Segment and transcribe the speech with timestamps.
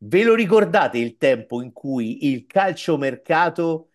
[0.00, 3.88] Ve lo ricordate il tempo in cui il calciomercato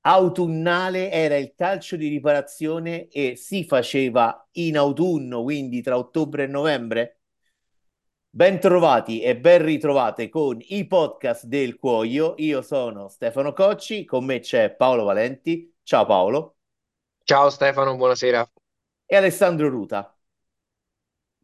[0.00, 6.46] autunnale era il calcio di riparazione e si faceva in autunno, quindi tra ottobre e
[6.48, 7.20] novembre?
[8.30, 12.34] Ben trovati e ben ritrovate con i podcast del Cuoio.
[12.38, 15.72] Io sono Stefano Cocci, con me c'è Paolo Valenti.
[15.84, 16.56] Ciao Paolo.
[17.22, 18.50] Ciao Stefano, buonasera.
[19.06, 20.17] E Alessandro Ruta.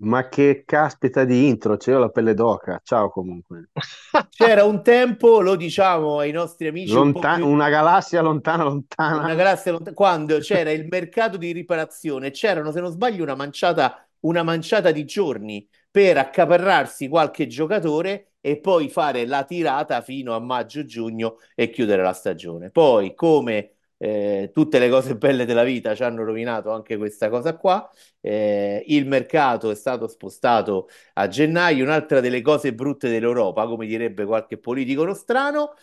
[0.05, 2.80] Ma che caspita di intro, c'è la pelle d'oca.
[2.84, 3.70] Ciao comunque.
[4.29, 7.48] C'era un tempo, lo diciamo ai nostri amici, Lontan- un più...
[7.48, 9.19] una galassia lontana, lontana.
[9.19, 14.06] Una galassia lontana, quando c'era il mercato di riparazione, c'erano, se non sbaglio, una manciata,
[14.20, 20.41] una manciata di giorni per accaparrarsi qualche giocatore e poi fare la tirata fino a
[20.41, 22.71] maggio-giugno e chiudere la stagione.
[22.71, 23.73] Poi, come
[24.05, 27.91] eh, tutte le cose belle della vita ci hanno rovinato anche questa cosa qua.
[28.21, 34.27] Eh, il mercato è stato spostato a gennaio, un'altra delle cose brutte dell'Europa, come direbbe
[34.27, 35.75] qualche politico nostrano.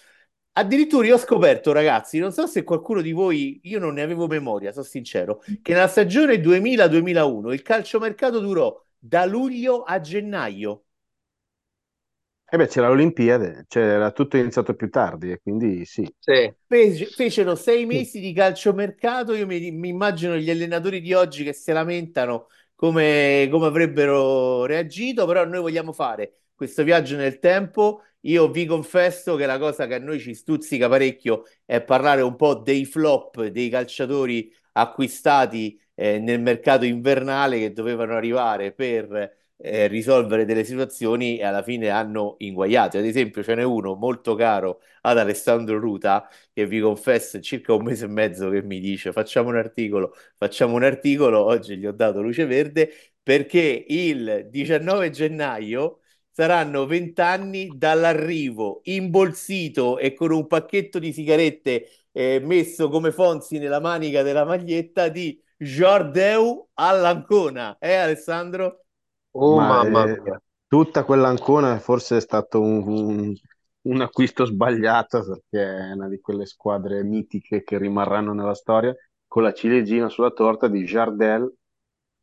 [0.53, 4.27] Addirittura io ho scoperto, ragazzi, non so se qualcuno di voi, io non ne avevo
[4.27, 10.83] memoria, sono sincero, che nella stagione 2000-2001 il calciomercato durò da luglio a gennaio.
[12.53, 16.05] E beh, c'era l'Olimpiade, cioè era tutto iniziato più tardi e quindi sì.
[16.19, 16.53] Sì.
[16.67, 19.33] Fece- fecero sei mesi di calciomercato.
[19.33, 25.25] Io mi, mi immagino gli allenatori di oggi che si lamentano come, come avrebbero reagito,
[25.25, 28.01] però noi vogliamo fare questo viaggio nel tempo.
[28.25, 32.35] Io vi confesso che la cosa che a noi ci stuzzica parecchio è parlare un
[32.35, 39.87] po' dei flop dei calciatori acquistati eh, nel mercato invernale che dovevano arrivare per eh,
[39.87, 42.97] risolvere delle situazioni e alla fine hanno inguagliato.
[42.97, 47.73] Ad esempio, ce n'è uno molto caro ad Alessandro Ruta che vi confesso è circa
[47.73, 51.43] un mese e mezzo che mi dice facciamo un articolo, facciamo un articolo.
[51.45, 55.99] Oggi gli ho dato luce verde perché il 19 gennaio
[56.31, 63.79] saranno vent'anni dall'arrivo imbolsito e con un pacchetto di sigarette eh, messo come Fonzi nella
[63.79, 67.77] manica della maglietta di Jordeu all'Ancona.
[67.79, 68.85] Eh Alessandro?
[69.33, 70.39] Oh Ma mamma eh, mia.
[70.67, 73.35] tutta quell'Ancona forse è stato un, un-
[73.83, 78.95] un acquisto sbagliato perché è una di quelle squadre mitiche che rimarranno nella storia
[79.27, 81.51] con la ciliegina sulla torta di Jardel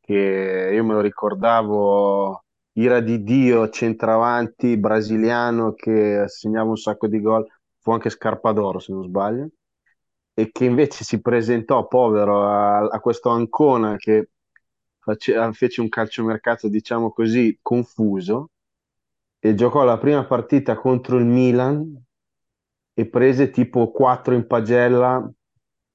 [0.00, 7.20] che io me lo ricordavo ira di Dio, centravanti brasiliano che segnava un sacco di
[7.20, 7.44] gol,
[7.80, 9.48] fu anche Scarpa d'Oro se non sbaglio,
[10.34, 14.30] e che invece si presentò povero a, a questo Ancona che
[15.14, 18.50] face- fece un calciomercato, diciamo così, confuso
[19.40, 21.96] e giocò la prima partita contro il Milan
[22.94, 25.30] e prese tipo 4 in pagella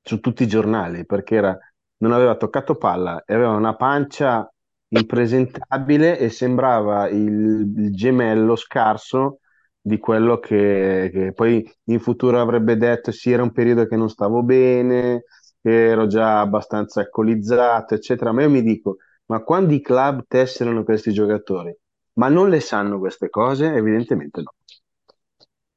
[0.01, 1.57] su tutti i giornali perché era-
[1.97, 4.47] non aveva toccato palla e aveva una pancia
[4.89, 9.39] impresentabile e sembrava il, il gemello scarso
[9.81, 14.09] di quello che, che poi in futuro avrebbe detto sì, era un periodo che non
[14.09, 15.23] stavo bene,
[15.71, 18.31] ero già abbastanza alcolizzato, eccetera.
[18.31, 18.97] Ma io mi dico,
[19.27, 21.75] ma quando i club tesserano questi giocatori?
[22.13, 23.73] Ma non le sanno queste cose?
[23.73, 24.53] Evidentemente no.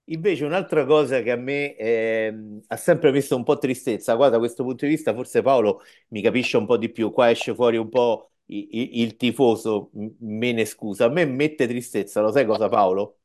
[0.08, 4.38] Invece un'altra cosa che a me ehm, ha sempre messo un po' tristezza, guarda, da
[4.40, 7.76] questo punto di vista forse Paolo mi capisce un po' di più, qua esce fuori
[7.76, 12.46] un po' i- i- il, tifoso, me ne scusa, a me mette tristezza, lo sai
[12.46, 13.18] cosa Paolo?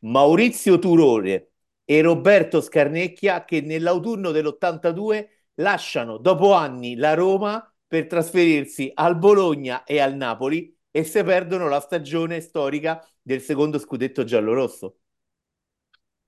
[0.00, 1.48] Maurizio Turone
[1.86, 9.84] e Roberto Scarnecchia che nell'autunno dell'82 lasciano dopo anni la Roma per trasferirsi al Bologna
[9.84, 14.98] e al Napoli e se perdono la stagione storica del secondo scudetto giallorosso.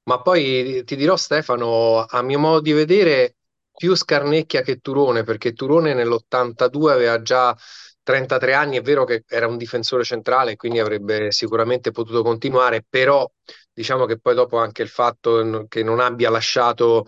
[0.04, 3.36] Ma poi ti dirò Stefano, a mio modo di vedere,
[3.76, 7.54] più Scarnecchia che Turone, perché Turone nell'82 aveva già
[8.02, 13.30] 33 anni, è vero che era un difensore centrale, quindi avrebbe sicuramente potuto continuare, però
[13.70, 17.04] diciamo che poi dopo anche il fatto che non abbia lasciato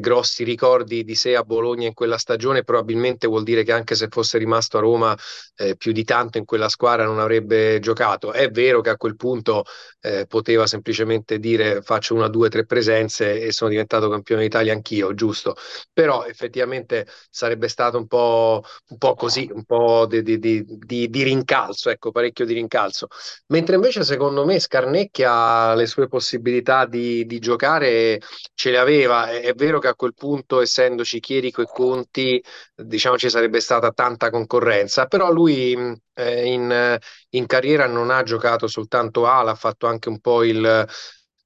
[0.00, 4.08] grossi ricordi di sé a Bologna in quella stagione, probabilmente vuol dire che anche se
[4.08, 5.16] fosse rimasto a Roma
[5.56, 8.32] eh, più di tanto in quella squadra non avrebbe giocato.
[8.32, 9.64] È vero che a quel punto
[10.00, 15.14] eh, poteva semplicemente dire faccio una, due, tre presenze e sono diventato campione d'Italia anch'io,
[15.14, 15.54] giusto?
[15.92, 21.22] Però effettivamente sarebbe stato un po', un po' così, un po' di, di- di- di-
[21.22, 23.08] rincalzo, ecco, parecchio di rincalzo.
[23.48, 28.20] Mentre invece secondo me Scarnecchia le sue possibilità di, di giocare
[28.54, 29.30] ce le aveva.
[29.30, 32.42] È, è vero che a quel punto, essendoci Chierico e Conti,
[32.74, 35.74] diciamo ci sarebbe stata tanta concorrenza, però lui
[36.14, 36.98] eh, in,
[37.30, 40.86] in carriera non ha giocato soltanto ala, ha fatto anche un po' il,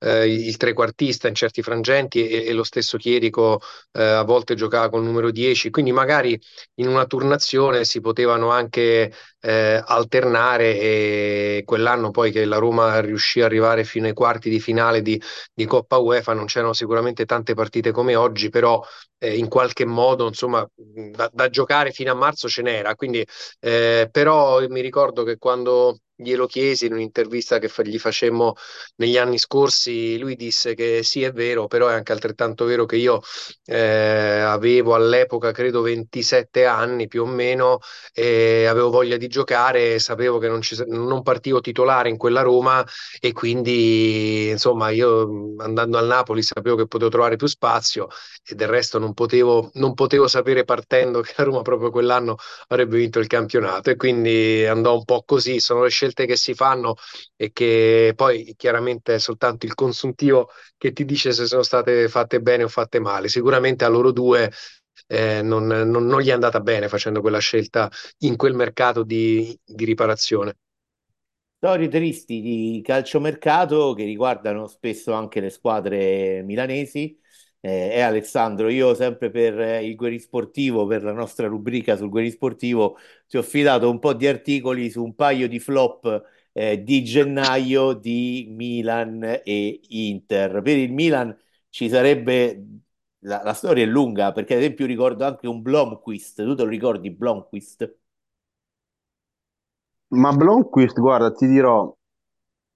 [0.01, 3.61] eh, il trequartista in certi frangenti e, e lo stesso Chierico
[3.93, 6.41] eh, a volte giocava con il numero 10, quindi magari
[6.77, 13.41] in una turnazione si potevano anche eh, alternare e quell'anno poi che la Roma riuscì
[13.41, 15.21] ad arrivare fino ai quarti di finale di,
[15.53, 18.83] di Coppa UEFA non c'erano sicuramente tante partite come oggi, però
[19.19, 23.27] eh, in qualche modo insomma da, da, giocare fino a marzo ce n'era, quindi
[23.61, 28.55] eh, però mi ricordo che quando glielo chiesi in un'intervista che gli facemmo
[28.97, 32.97] negli anni scorsi, lui disse che sì, è vero, però è anche altrettanto vero che
[32.97, 33.21] io
[33.65, 37.79] eh, avevo all'epoca, credo, 27 anni più o meno,
[38.13, 42.85] e avevo voglia di giocare, sapevo che non, ci, non partivo titolare in quella Roma
[43.21, 48.09] e quindi, insomma, io andando al Napoli sapevo che potevo trovare più spazio
[48.45, 52.37] e del resto non potevo, non potevo sapere partendo che la Roma proprio quell'anno
[52.69, 56.37] avrebbe vinto il campionato e quindi andò un po' così, sono le scelte scelte che
[56.37, 56.97] si fanno
[57.37, 62.41] e che poi chiaramente è soltanto il consuntivo che ti dice se sono state fatte
[62.41, 63.29] bene o fatte male.
[63.29, 64.51] Sicuramente a loro due
[65.07, 69.59] eh, non, non, non, gli è andata bene facendo quella scelta in quel mercato di,
[69.65, 70.57] di riparazione.
[71.57, 77.20] Storie tristi di calciomercato che riguardano spesso anche le squadre milanesi.
[77.63, 82.97] Eh, è Alessandro, io sempre per il Guerisportivo, per la nostra rubrica sul Guerisportivo,
[83.29, 87.93] ti ho fidato un po' di articoli su un paio di flop eh, di gennaio
[87.93, 90.63] di Milan e Inter.
[90.63, 91.37] Per il Milan
[91.69, 92.65] ci sarebbe
[93.21, 96.69] la, la storia è lunga perché ad esempio ricordo anche un Blomqvist, tu te lo
[96.69, 97.95] ricordi Blomqvist?
[100.13, 101.93] Ma Blomqvist, guarda, ti dirò,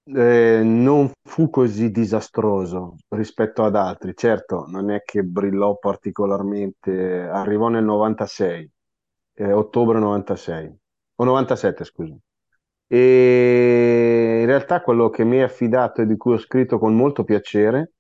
[0.05, 4.15] eh, non fu così disastroso rispetto ad altri.
[4.15, 8.71] Certo, non è che brillò particolarmente, arrivò nel 96,
[9.35, 10.77] eh, ottobre 96,
[11.17, 12.17] o 97, scusa.
[12.87, 17.25] E in realtà quello che mi è affidato e di cui ho scritto con molto
[17.25, 17.93] piacere,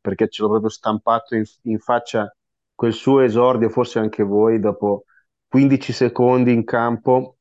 [0.00, 2.32] perché ce l'ho proprio stampato in, in faccia
[2.74, 5.04] quel suo esordio, forse anche voi, dopo
[5.48, 7.36] 15 secondi in campo,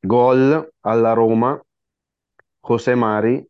[0.00, 1.60] gol alla Roma,
[2.66, 3.46] José Mari,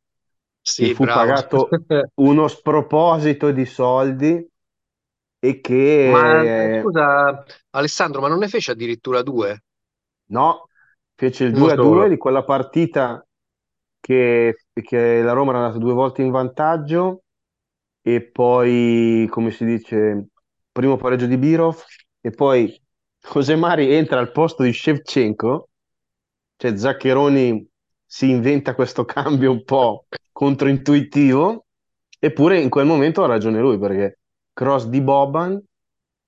[0.61, 1.11] sì, che fu bravo.
[1.11, 1.81] pagato
[2.17, 4.47] uno sproposito di soldi
[5.39, 5.61] e
[6.01, 9.63] Ma che scusa, Alessandro, ma non ne fece addirittura due?
[10.29, 10.69] no,
[11.15, 12.09] fece il Uno 2-2 solo.
[12.09, 13.25] di quella partita
[14.01, 17.23] che, che la Roma era andata due volte in vantaggio
[18.03, 20.29] e poi, come si dice,
[20.73, 21.83] primo pareggio di Birov
[22.21, 22.73] e poi
[23.33, 25.69] José Mari entra al posto di Shevchenko,
[26.57, 27.69] cioè Zaccheroni
[28.07, 31.67] si inventa questo cambio un po' controintuitivo,
[32.19, 34.21] eppure in quel momento ha ragione lui perché
[34.53, 35.61] cross di Boban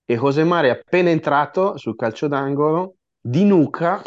[0.04, 4.02] e José Mari appena entrato sul calcio d'angolo di nuca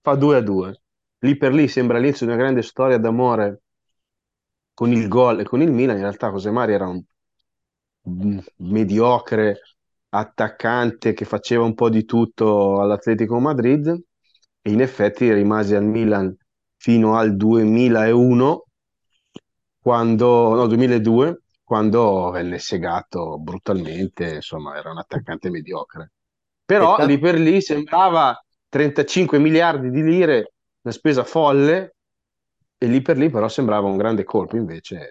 [0.00, 0.80] fa 2 a 2.
[1.20, 3.62] Lì per lì sembra l'inizio di una grande storia d'amore
[4.72, 5.96] con il gol e con il Milan.
[5.96, 7.02] In realtà José Mari era un
[8.56, 9.60] mediocre
[10.10, 16.34] attaccante che faceva un po' di tutto all'Atletico Madrid e in effetti rimase al Milan
[16.78, 18.64] fino al 2001
[19.80, 26.12] quando no 2002 quando venne segato brutalmente insomma era un attaccante mediocre.
[26.64, 30.52] Però lì per lì sembrava 35 miliardi di lire
[30.82, 31.96] una spesa folle
[32.78, 35.10] e lì per lì però sembrava un grande colpo invece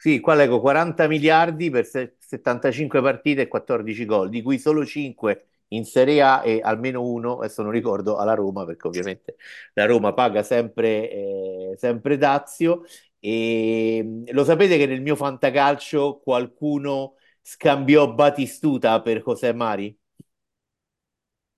[0.00, 5.49] sì, qua leggo 40 miliardi per 75 partite e 14 gol, di cui solo 5
[5.72, 9.36] in Serie A e almeno uno, adesso non ricordo, alla Roma, perché ovviamente
[9.74, 12.82] la Roma paga sempre, eh, sempre Dazio.
[13.18, 19.96] E mm, lo sapete che nel mio fantacalcio qualcuno scambiò Batistuta per José Mari?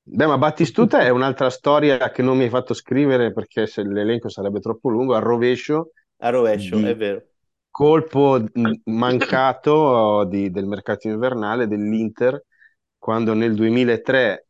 [0.04, 4.28] Beh, ma Battistuta è un'altra storia che non mi hai fatto scrivere perché se l'elenco
[4.28, 7.22] sarebbe troppo lungo, al rovescio A rovescio, di è vero.
[7.70, 8.40] colpo
[8.84, 12.42] mancato di- del mercato invernale dell'Inter
[13.02, 14.46] quando nel 2003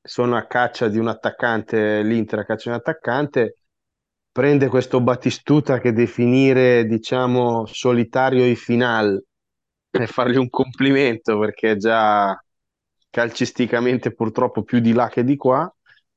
[0.00, 3.56] sono a caccia di un attaccante, l'Inter a caccia di un attaccante,
[4.30, 9.20] prende questo Battistuta che definire, diciamo, solitario e final
[9.90, 12.38] e fargli un complimento perché già
[13.10, 15.68] calcisticamente purtroppo più di là che di qua.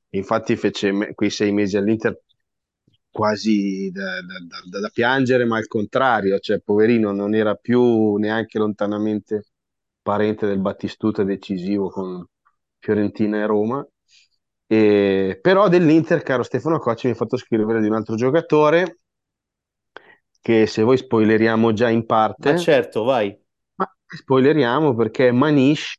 [0.10, 2.19] Infatti fece me- quei sei mesi all'Inter
[3.12, 8.58] quasi da, da- da- da piangere, ma al contrario, cioè poverino non era più neanche
[8.60, 9.43] lontanamente
[10.10, 12.25] parente del Battistuta decisivo con
[12.80, 13.88] Fiorentina e Roma.
[14.66, 19.01] E, però dell'Inter, caro Stefano Cocci, mi ha fatto scrivere di un altro giocatore
[20.42, 23.39] che se voi spoileriamo già in Ma parte, certo, vai.
[23.75, 25.96] ma spoileriamo perché Manish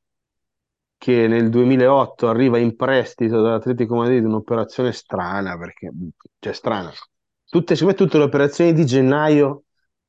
[0.99, 5.93] che nel 2008 arriva in prestito dall'Atletico Madrid, un'operazione strana, perché,
[6.41, 6.93] cioè strana.
[7.49, 9.63] Tutte, secondo me tutte le operazioni di gennaio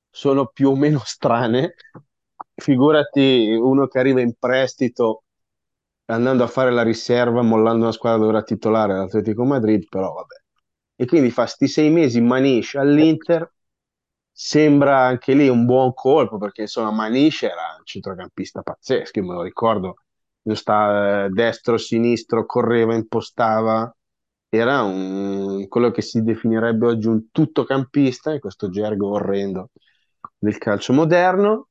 [0.09, 1.75] sono più o meno strane.
[2.61, 5.23] Figurati uno che arriva in prestito
[6.05, 10.35] andando a fare la riserva, mollando una squadra dove era titolare l'Atletico Madrid, però vabbè.
[10.95, 13.51] E quindi fa sti sei mesi Manish all'Inter,
[14.31, 19.33] sembra anche lì un buon colpo, perché insomma Manish era un centrocampista pazzesco, io me
[19.35, 19.95] lo ricordo,
[20.53, 23.93] sta eh, destro, sinistro, correva, impostava,
[24.49, 29.69] era un, quello che si definirebbe oggi un tuttocampista, in questo gergo orrendo
[30.37, 31.69] del calcio moderno,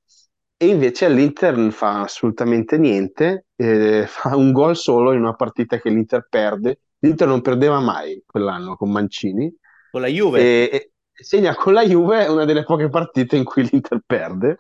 [0.63, 5.81] e invece all'Inter non fa assolutamente niente, eh, fa un gol solo in una partita
[5.81, 6.81] che l'Inter perde.
[6.99, 9.51] L'Inter non perdeva mai quell'anno con Mancini.
[9.91, 10.41] Con la Juve?
[10.41, 14.59] E, e segna con la Juve una delle poche partite in cui l'Inter perde,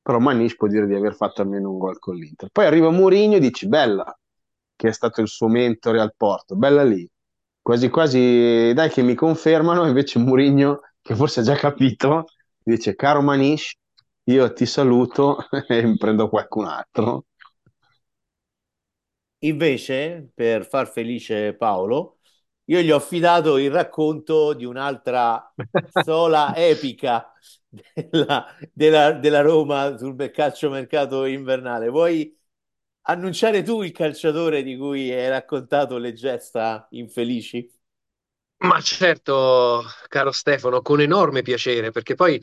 [0.00, 2.48] però Manish può dire di aver fatto almeno un gol con l'Inter.
[2.50, 4.18] Poi arriva Mourinho e dici, bella,
[4.74, 7.06] che è stato il suo mentore al Porto, bella lì.
[7.60, 12.24] Quasi quasi, dai che mi confermano, invece Mourinho, che forse ha già capito,
[12.62, 13.74] dice, caro Manish,
[14.24, 15.38] io ti saluto
[15.68, 17.24] e prendo qualcun altro.
[19.40, 22.18] Invece, per far felice Paolo,
[22.64, 25.52] io gli ho affidato il racconto di un'altra
[25.86, 27.30] sola epica
[27.68, 31.88] della, della, della Roma sul calciomercato invernale.
[31.90, 32.34] Vuoi
[33.02, 37.70] annunciare tu il calciatore di cui hai raccontato le gesta infelici?
[38.58, 42.42] Ma certo, caro Stefano, con enorme piacere, perché poi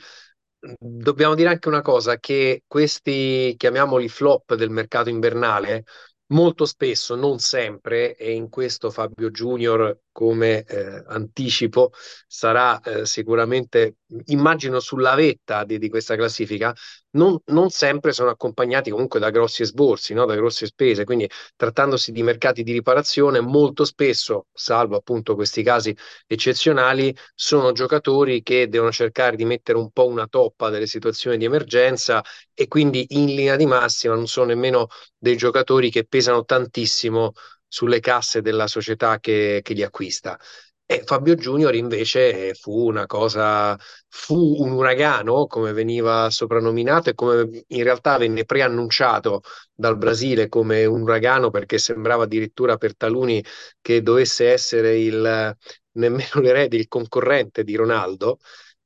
[0.79, 5.85] dobbiamo dire anche una cosa, che questi, chiamiamoli flop del mercato invernale,
[6.27, 11.91] molto spesso, non sempre, e in questo Fabio Junior come eh, anticipo
[12.27, 16.73] sarà eh, sicuramente, immagino, sulla vetta di, di questa classifica,
[17.11, 20.25] non, non, sempre sono accompagnati comunque da grossi esborsi, no?
[20.25, 25.95] da grosse spese, quindi trattandosi di mercati di riparazione, molto spesso, salvo appunto questi casi
[26.27, 31.45] eccezionali, sono giocatori che devono cercare di mettere un po' una toppa delle situazioni di
[31.45, 34.87] emergenza e quindi in linea di massima non sono nemmeno
[35.17, 37.33] dei giocatori che pesano tantissimo
[37.71, 40.37] sulle casse della società che, che li acquista.
[40.85, 43.77] E Fabio Junior invece fu una cosa,
[44.09, 49.41] fu un uragano, come veniva soprannominato e come in realtà venne preannunciato
[49.73, 53.41] dal Brasile come un uragano perché sembrava addirittura per taluni
[53.79, 55.55] che dovesse essere il
[55.93, 58.39] nemmeno l'erede, il concorrente di Ronaldo.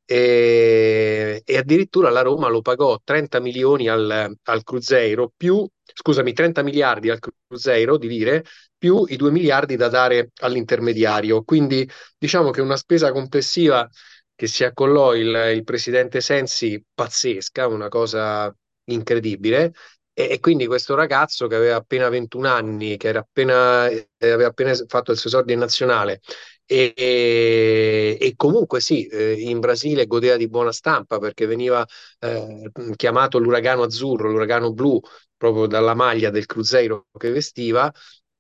[0.08, 6.62] E, e, addirittura la Roma lo pagò 30 milioni al, al Cruzeiro più, scusami, 30
[6.62, 8.44] miliardi al Cruzeiro di lire
[8.78, 11.44] più i 2 miliardi da dare all'intermediario.
[11.44, 13.90] Quindi diciamo che una spesa complessiva
[14.36, 18.54] che si accollò il, il presidente Sensi pazzesca, una cosa
[18.86, 19.74] incredibile.
[20.18, 24.74] E, e, quindi questo ragazzo che aveva appena 21 anni, che appena, eh, aveva appena
[24.88, 26.22] fatto il suo esordio in nazionale
[26.68, 31.86] e, e, e, comunque sì, eh, in Brasile godeva di buona stampa perché veniva
[32.20, 35.00] eh, chiamato l'uragano azzurro, l'uragano blu,
[35.38, 37.92] proprio dalla maglia del Cruzeiro che vestiva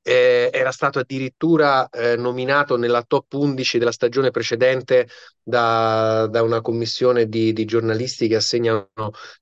[0.07, 5.07] eh, era stato addirittura eh, nominato nella top 11 della stagione precedente
[5.41, 8.91] da, da una commissione di, di, giornalisti che assegnano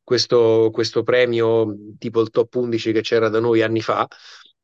[0.02, 4.08] questo, questo premio tipo il top 11 che c'era da noi anni fa.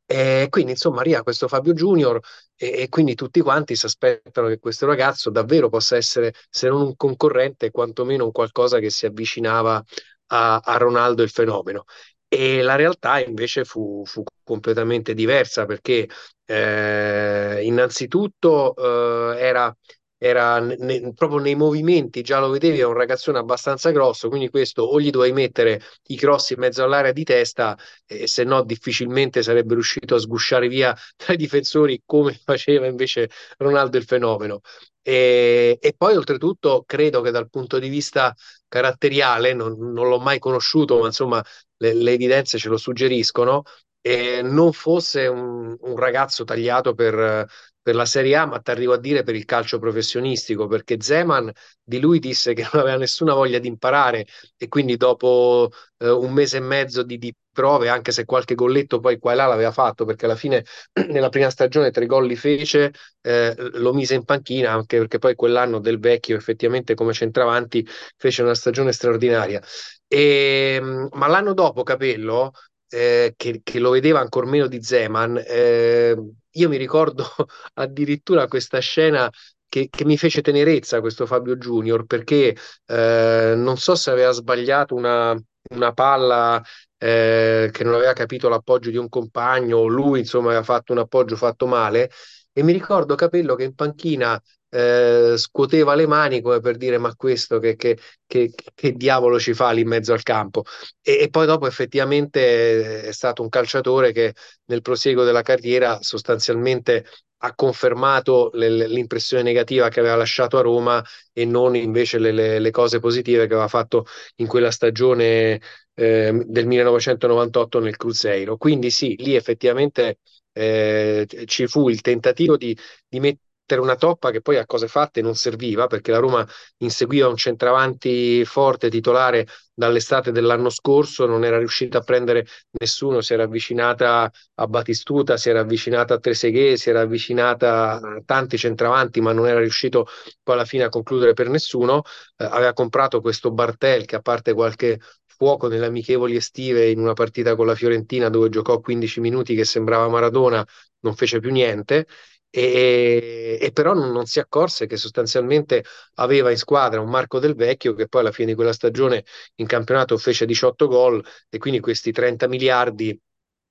[0.06, 2.18] E quindi insomma arriva questo Fabio Junior
[2.56, 6.80] e, e, quindi tutti quanti si aspettano che questo ragazzo davvero possa essere, se non
[6.80, 9.84] un concorrente, quantomeno un qualcosa che si avvicinava
[10.28, 11.84] a, a Ronaldo il fenomeno.
[12.32, 16.08] E la realtà invece fu, fu completamente diversa perché
[16.44, 19.76] eh, innanzitutto eh, era,
[20.16, 24.82] era ne, proprio nei movimenti, già lo vedevi, è un ragazzone abbastanza grosso, quindi questo
[24.82, 29.42] o gli dovevi mettere i cross in mezzo all'area di testa, eh, se no difficilmente
[29.42, 34.60] sarebbe riuscito a sgusciare via tra i difensori come faceva invece Ronaldo il fenomeno.
[35.02, 38.34] E, e, poi oltretutto credo che dal punto di vista
[38.70, 41.44] caratteriale, non, non l'ho mai conosciuto, ma insomma
[41.78, 43.64] le, le evidenze ce lo suggeriscono,
[44.00, 47.46] e non fosse un, un ragazzo tagliato per,
[47.82, 51.50] per la Serie A, ma ti arrivo a dire per il calcio professionistico, perché Zeman
[51.82, 54.26] di lui disse che non aveva nessuna voglia di imparare
[54.56, 59.00] e quindi dopo eh, un mese e mezzo di, di, prove, anche se qualche golletto
[59.00, 60.64] poi qua e là l'aveva fatto, perché alla fine
[61.08, 62.92] nella prima stagione tre gol li fece,
[63.22, 68.42] eh, lo mise in panchina, anche perché poi quell'anno del vecchio effettivamente come centravanti fece
[68.42, 69.60] una stagione straordinaria.
[70.06, 72.52] E, ehm, ma l'anno dopo Capello,
[72.90, 76.16] eh, che, che, lo vedeva ancora meno di Zeman, eh,
[76.50, 77.24] io mi ricordo
[77.74, 79.30] addirittura questa scena
[79.68, 82.56] che, che, mi fece tenerezza questo Fabio Junior perché
[82.86, 86.62] eh, non so se aveva sbagliato una, una palla
[86.98, 90.98] eh, che non aveva capito l'appoggio di un compagno o lui insomma aveva fatto un
[90.98, 92.10] appoggio fatto male
[92.52, 97.14] e mi ricordo Capello che in panchina eh, scuoteva le mani come per dire ma
[97.16, 100.64] questo che, che- che- che diavolo ci fa lì in mezzo al campo?
[101.02, 104.34] E, e poi dopo effettivamente è stato un calciatore che
[104.66, 107.04] nel prosieguo della carriera sostanzialmente
[107.42, 112.58] ha confermato le- l'impressione negativa che aveva lasciato a Roma e non invece le, le-
[112.58, 114.04] le cose positive che aveva fatto
[114.36, 115.60] in quella stagione
[115.94, 118.56] eh, del 1998 nel Cruzeiro.
[118.56, 120.18] Quindi sì, lì effettivamente
[120.52, 122.76] eh, ci fu il tentativo di,
[123.08, 123.48] di mettere
[123.78, 126.44] una toppa che poi a cose fatte non serviva perché la Roma
[126.78, 133.32] inseguiva un centravanti forte titolare dall'estate dell'anno scorso, non era riuscita a prendere nessuno, si
[133.32, 139.20] era avvicinata a Batistuta, si era avvicinata a Trezeguet, si era avvicinata a tanti centravanti,
[139.20, 140.06] ma non era riuscito
[140.42, 142.02] poi alla fine a concludere per nessuno.
[142.36, 147.14] Eh, aveva comprato questo Bartel che a parte qualche fuoco nelle amichevoli estive in una
[147.14, 150.64] partita con la Fiorentina dove giocò 15 minuti che sembrava Maradona,
[151.00, 152.06] non fece più niente.
[152.52, 157.54] E, e però non, non, si accorse che sostanzialmente aveva in squadra un Marco Del
[157.54, 159.24] Vecchio che poi alla fine di quella stagione
[159.56, 163.16] in campionato fece 18 gol e quindi questi 30 miliardi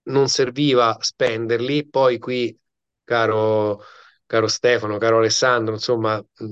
[0.04, 1.88] non serviva spenderli.
[1.90, 2.58] Poi qui,
[3.04, 3.82] caro,
[4.26, 6.46] caro Stefano, caro Alessandro, insomma, mh,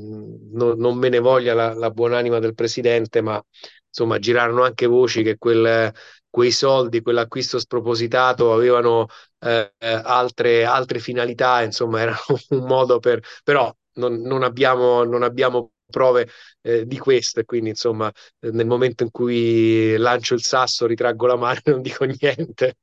[0.54, 3.42] non, non me ne voglia la, la buonanima del presidente, ma
[3.88, 5.92] insomma, girarono anche voci che quel,
[6.38, 9.08] quei soldi, quell'acquisto spropositato avevano
[9.40, 13.20] eh, altre, altre finalità, insomma, erano un modo per...
[13.44, 16.30] però non, non abbiamo, non abbiamo prove
[16.62, 21.38] eh, di questo e quindi insomma nel momento in cui lancio il sasso ritraggo la
[21.38, 22.76] mano non dico niente.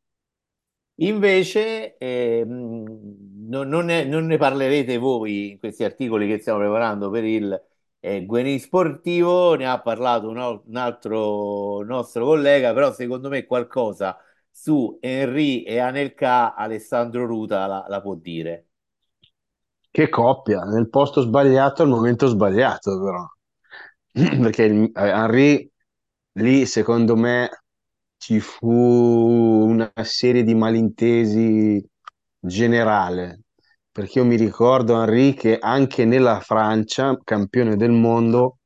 [0.99, 2.84] Invece, ehm,
[3.49, 7.61] non, non ne, non ne parlerete voi in questi articoli che stiamo preparando per il
[8.04, 14.16] eh, Guerin Sportivo, ne ha parlato un, un altro nostro collega, però secondo me qualcosa
[14.50, 18.68] su Henry e Anelka Alessandro Ruta la, la può dire.
[19.90, 23.25] Che coppia, nel posto sbagliato al momento sbagliato, però.
[24.42, 25.70] Perché il- eh, Henry
[26.32, 27.49] lì, secondo me,
[28.18, 31.84] ci fu una serie di malintesi
[32.40, 33.43] generale.
[33.94, 38.58] Perché io mi ricordo Henry che anche nella Francia, campione del mondo,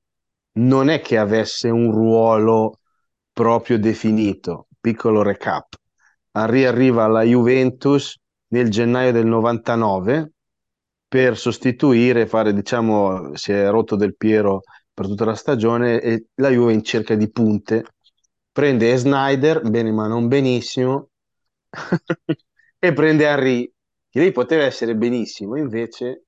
[0.52, 2.78] non è che avesse un ruolo
[3.30, 4.68] proprio definito.
[4.80, 5.74] Piccolo recap.
[6.32, 10.32] Henry arriva alla Juventus nel gennaio del 99
[11.06, 14.62] per sostituire, fare, diciamo, si è rotto Del Piero
[14.94, 17.84] per tutta la stagione e la Juve in cerca di punte
[18.50, 21.10] prende Snyder, bene ma non benissimo,
[22.78, 23.70] e prende Henry,
[24.18, 26.24] lì poteva essere benissimo, invece,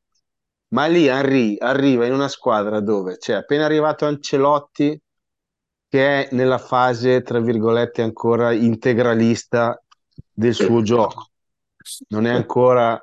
[0.68, 5.00] ma lì Henry arriva in una squadra dove c'è appena arrivato Ancelotti,
[5.88, 9.83] che è nella fase, tra virgolette, ancora integralista
[10.33, 11.31] del suo gioco.
[12.09, 13.00] Non è ancora,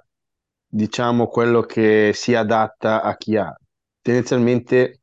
[0.65, 3.53] diciamo, quello che si adatta a chi ha.
[4.01, 5.01] Tendenzialmente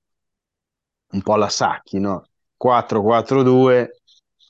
[1.10, 2.26] un po' la Sacchi, no?
[2.56, 3.88] 4-4-2,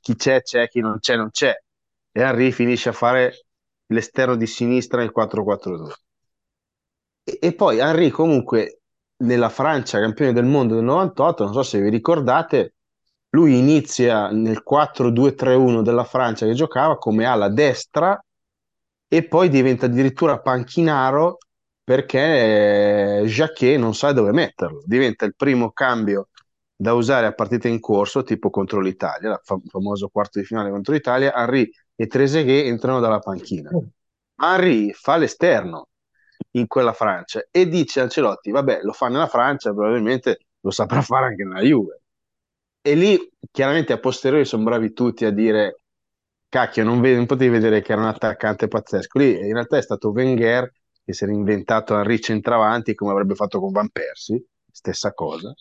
[0.01, 1.53] chi c'è c'è, chi non c'è non c'è.
[2.13, 3.44] E Henry finisce a fare
[3.87, 5.93] l'esterno di sinistra nel 4-4-2.
[7.23, 8.81] E, e poi Henry comunque
[9.19, 12.75] nella Francia campione del mondo del 98, non so se vi ricordate,
[13.31, 18.23] lui inizia nel 4-2-3-1 della Francia che giocava come ala destra
[19.09, 21.39] e poi diventa addirittura panchinaro
[21.83, 24.83] perché Jacquet non sa dove metterlo.
[24.87, 26.29] Diventa il primo cambio
[26.75, 30.71] da usare a partita in corso, tipo contro l'Italia, il fam- famoso quarto di finale
[30.71, 31.35] contro l'Italia.
[31.35, 33.71] Henry e Trezeguet entrano dalla panchina.
[34.37, 35.89] Henry fa l'esterno
[36.53, 41.01] in quella Francia e dice a Ancelotti, vabbè, lo fa nella Francia, probabilmente lo saprà
[41.03, 42.01] fare anche nella Juve.
[42.81, 43.19] E lì
[43.51, 45.85] chiaramente a posteriori sono bravi tutti a dire
[46.49, 49.19] cacchio, non, vedi, non potevi vedere che era un attaccante pazzesco.
[49.19, 50.71] Lì in realtà è stato Wenger
[51.05, 55.53] che si era inventato Henry centravanti come avrebbe fatto con Van Persie, stessa cosa.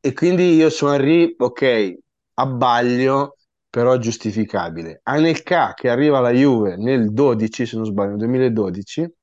[0.00, 1.98] E quindi io su Henry, ok,
[2.34, 3.36] abbaglio,
[3.68, 5.00] però giustificabile.
[5.04, 9.14] Anelka che arriva alla Juve nel 12, se non sbaglio, nel 2012,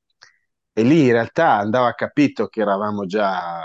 [0.74, 3.62] e lì in realtà andava capito che eravamo già,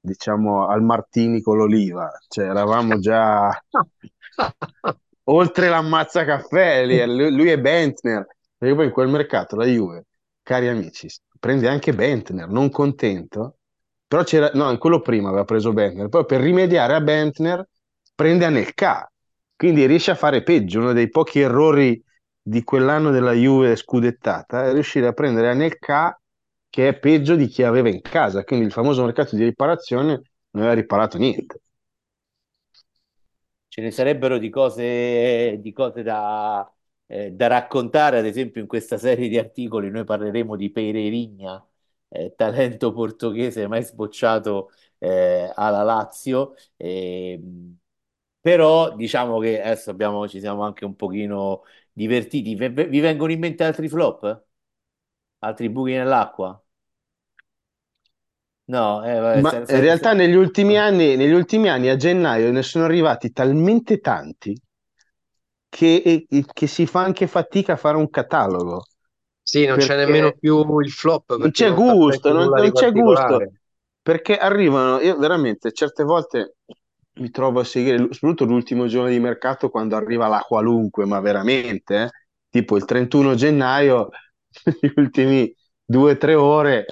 [0.00, 3.50] diciamo, al Martini con l'oliva, cioè eravamo già
[5.24, 10.06] oltre l'ammazza caffè, lì, lui, lui è Bentner, perché poi in quel mercato la Juve,
[10.42, 13.58] cari amici, prende anche Bentner, non contento,
[14.06, 17.66] però c'era, no, in quello prima aveva preso Bentner, poi per rimediare a Bentner
[18.14, 19.10] prende Anelka,
[19.56, 22.02] quindi riesce a fare peggio, uno dei pochi errori
[22.40, 26.18] di quell'anno della Juve scudettata è riuscire a prendere Anelka
[26.68, 30.62] che è peggio di chi aveva in casa, quindi il famoso mercato di riparazione non
[30.62, 31.60] aveva riparato niente.
[33.68, 36.70] Ce ne sarebbero di cose, di cose da,
[37.06, 41.66] eh, da raccontare, ad esempio in questa serie di articoli noi parleremo di Pereirigna
[42.08, 46.54] eh, talento portoghese mai sbocciato eh, alla Lazio.
[46.76, 47.40] E,
[48.46, 52.54] però diciamo che adesso abbiamo, ci siamo anche un pochino divertiti.
[52.54, 54.44] Vi vi vengono in mente altri flop?
[55.40, 56.62] Altri buchi nell'acqua?
[58.68, 61.94] No, eh, vabbè, Ma se- in realtà se- negli ultimi anni, negli ultimi anni a
[61.94, 64.60] gennaio ne sono arrivati talmente tanti
[65.68, 68.86] che, e- e- che si fa anche fatica a fare un catalogo,
[69.42, 72.72] Sì, non c'è nemmeno perché più il flop non perché c'è non gusto, non, non
[72.72, 73.52] c'è gusto,
[74.02, 76.56] perché arrivano, io veramente certe volte
[77.16, 82.02] mi trovo a seguire, soprattutto l'ultimo giorno di mercato quando arriva la qualunque, ma veramente,
[82.04, 82.10] eh,
[82.50, 84.08] tipo il 31 gennaio,
[84.80, 85.52] gli ultimi
[85.84, 86.84] due o tre ore,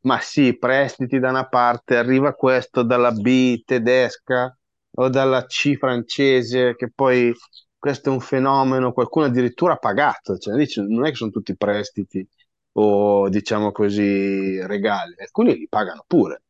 [0.00, 4.56] ma sì, prestiti da una parte, arriva questo dalla B tedesca
[4.98, 7.32] o dalla C francese, che poi
[7.78, 10.54] questo è un fenomeno, qualcuno addirittura ha pagato, cioè,
[10.88, 12.26] non è che sono tutti prestiti
[12.78, 16.42] o diciamo così regali, alcuni li pagano pure.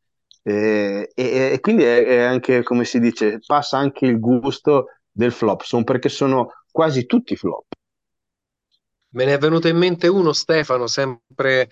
[0.47, 5.31] E, e- e quindi è, è anche, come si dice, passa anche il gusto del
[5.31, 7.65] flop, sono perché sono quasi tutti flop.
[9.09, 11.69] Me ne è venuto in mente uno, Stefano, sempre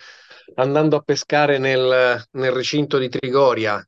[0.55, 3.85] andando a pescare nel, nel recinto di Trigoria.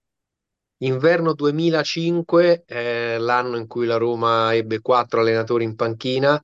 [0.82, 6.40] Inverno 2005, eh, l'anno in cui la Roma ebbe quattro allenatori in panchina,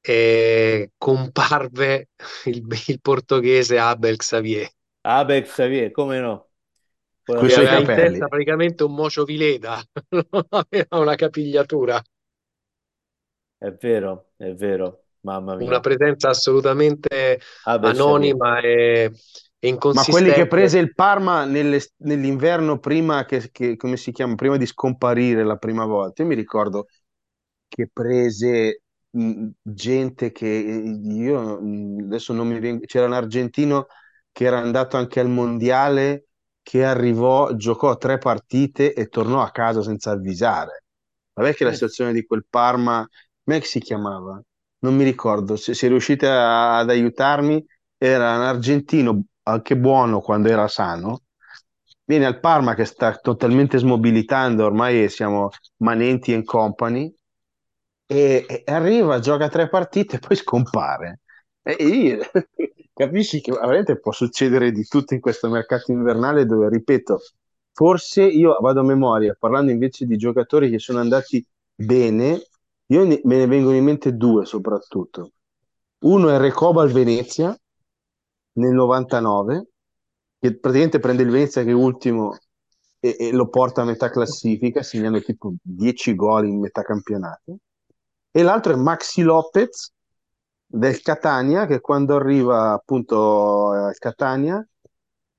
[0.00, 2.10] e comparve
[2.46, 4.68] il, il portoghese Abel Xavier,
[5.04, 6.47] Abex Xavier, come no?
[7.36, 8.22] Suoi aveva in in capelli.
[8.22, 12.02] testa praticamente un mocio Vileda, non aveva una capigliatura,
[13.56, 15.80] È vero, è vero, mamma una mia.
[15.80, 17.40] presenza assolutamente
[17.72, 18.34] Abex Xavier.
[18.36, 19.12] anonima e,
[19.58, 20.46] e Ma quelli che inconsistente.
[20.46, 25.56] prese il Parma nelle- nell'inverno prima che, che- come si chiama, prima di scomparire la
[25.56, 26.86] prima volta, io mi ricordo
[27.68, 33.86] che prese mh, gente che io mh, adesso non mi viene, c'era un argentino
[34.32, 36.27] che era andato anche al mondiale,
[36.68, 40.84] che arrivò, giocò tre partite e tornò a casa senza avvisare.
[41.32, 43.08] Vabbè che la situazione di quel Parma,
[43.42, 44.38] come si chiamava?
[44.80, 47.64] Non mi ricordo, se, se riuscite a- ad aiutarmi,
[47.96, 51.22] era un argentino anche buono quando era sano.
[52.04, 57.10] Viene al Parma che sta totalmente smobilitando, ormai siamo Manenti and Company,
[58.06, 61.20] e, e arriva, gioca tre partite e poi scompare.
[61.62, 62.18] E io,
[62.98, 67.20] capisci che veramente può succedere di tutto in questo mercato invernale dove, ripeto,
[67.72, 71.44] forse io vado a memoria, parlando invece di giocatori che sono andati
[71.76, 72.42] bene,
[72.86, 75.30] io ne- me ne vengono in mente due soprattutto.
[76.00, 77.56] Uno è Recoba al Venezia
[78.54, 79.68] nel 99,
[80.40, 82.36] che praticamente prende il Venezia che è ultimo
[82.98, 87.58] e, e lo porta a metà classifica, segnando tipo 10 gol in metà campionato.
[88.32, 89.92] E l'altro è Maxi Lopez
[90.70, 94.62] del Catania, che quando arriva appunto al Catania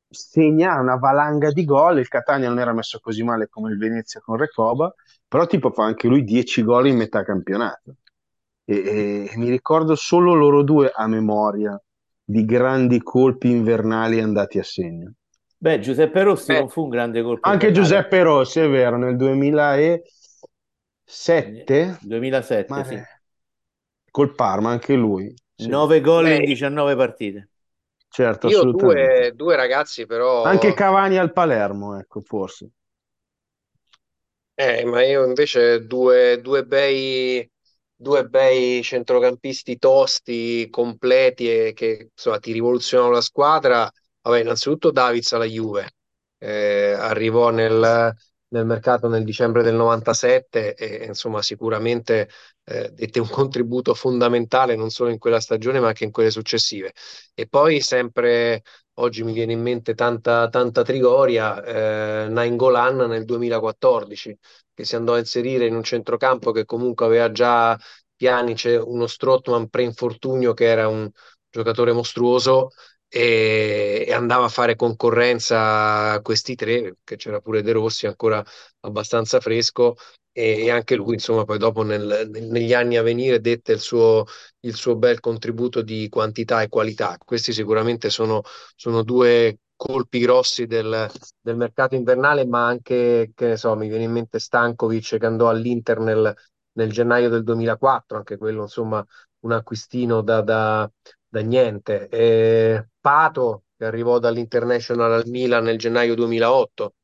[0.09, 1.99] segna una valanga di gol.
[1.99, 4.91] Il Catania non era messo così male come il Venezia con Recoba,
[5.27, 7.97] però tipo fa anche lui 10 gol in metà campionato.
[8.65, 11.79] E, e mi ricordo solo loro due a memoria
[12.23, 15.13] di grandi colpi invernali andati a segno.
[15.57, 17.87] Beh, Giuseppe Rossi Beh, non fu un grande colpo Anche invernale.
[17.87, 22.99] Giuseppe Rossi, è vero, nel 2007, 2007, ma sì.
[24.11, 25.33] Col Parma, anche lui.
[25.55, 27.49] Sì, 9 gol in beh, 19 partite.
[28.09, 28.65] certo, io assolutamente.
[28.65, 32.71] due, due ragazzi però Anche Cavani al Palermo, ecco, forse.
[34.53, 37.49] Eh, ma io invece due, due bei,
[37.95, 43.89] due bei centrocampisti tosti, completi e che insomma, ti rivoluzionano la squadra.
[44.21, 45.91] Vabbè, innanzitutto Davids alla Juve,
[46.37, 48.13] Eh, arrivò nel,
[48.49, 52.29] nel mercato nel dicembre del 97 e insomma sicuramente
[52.65, 56.93] eh, dette un contributo fondamentale non solo in quella stagione ma anche in quelle successive.
[57.33, 58.63] E poi sempre,
[58.95, 64.37] oggi mi viene in mente tanta, tanta Trigoria, eh, Nainggolan nel 2014
[64.73, 67.77] che si andò a inserire in un centrocampo che comunque aveva già
[68.15, 71.09] Pjanic, uno Strootman pre-infortunio che era un
[71.49, 72.69] giocatore mostruoso
[73.09, 78.43] e, e andava a fare concorrenza a questi tre, che c'era pure De Rossi ancora
[78.81, 79.95] abbastanza fresco
[80.31, 84.25] e, anche lui insomma poi dopo nel- negli anni a venire dette il suo,
[84.61, 87.17] il suo bel contributo di quantità e qualità.
[87.23, 88.41] Questi sicuramente sono,
[88.75, 91.09] sono due colpi grossi del,
[91.41, 95.49] del mercato invernale, ma anche, che ne so, mi viene in mente Stankovic che andò
[95.49, 96.33] all'Inter nel,
[96.73, 99.05] nel gennaio del 2004, anche quello insomma
[99.41, 100.89] un acquistino da, da-
[101.27, 102.07] da niente.
[102.09, 106.95] E Pato che arrivò dall'International al Milan nel gennaio 2008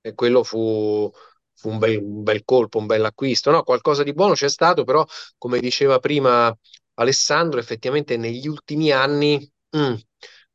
[0.00, 1.10] e quello fu,
[1.54, 3.50] fu un bel, un bel colpo, un bel acquisto.
[3.50, 5.04] No, qualcosa di buono c'è stato, però
[5.38, 6.56] come diceva prima
[6.94, 9.50] Alessandro, effettivamente negli ultimi anni...
[9.76, 9.94] mm,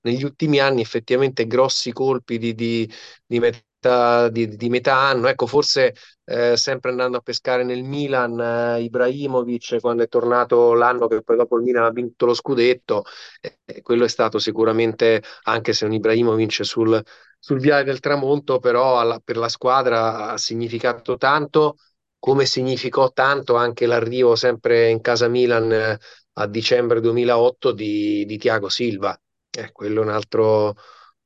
[0.01, 2.89] negli ultimi anni effettivamente grossi colpi di, di,
[3.25, 3.39] di
[3.87, 5.27] metà, di, di metà anno.
[5.27, 5.93] Ecco, forse
[6.25, 11.37] eh, sempre andando a pescare nel Milan, eh, Ibrahimovic, quando è tornato l'anno che poi
[11.37, 13.03] dopo il Milan ha vinto lo scudetto,
[13.41, 17.01] eh, quello è stato sicuramente, anche se un Ibrahimovic sul,
[17.39, 21.77] sul viale del tramonto, però alla, per la squadra ha significato tanto,
[22.19, 25.99] come significò tanto anche l'arrivo sempre in casa Milan eh,
[26.33, 29.19] a dicembre 2008 di, di Thiago Silva.
[29.49, 30.75] Eh, quello è un altro,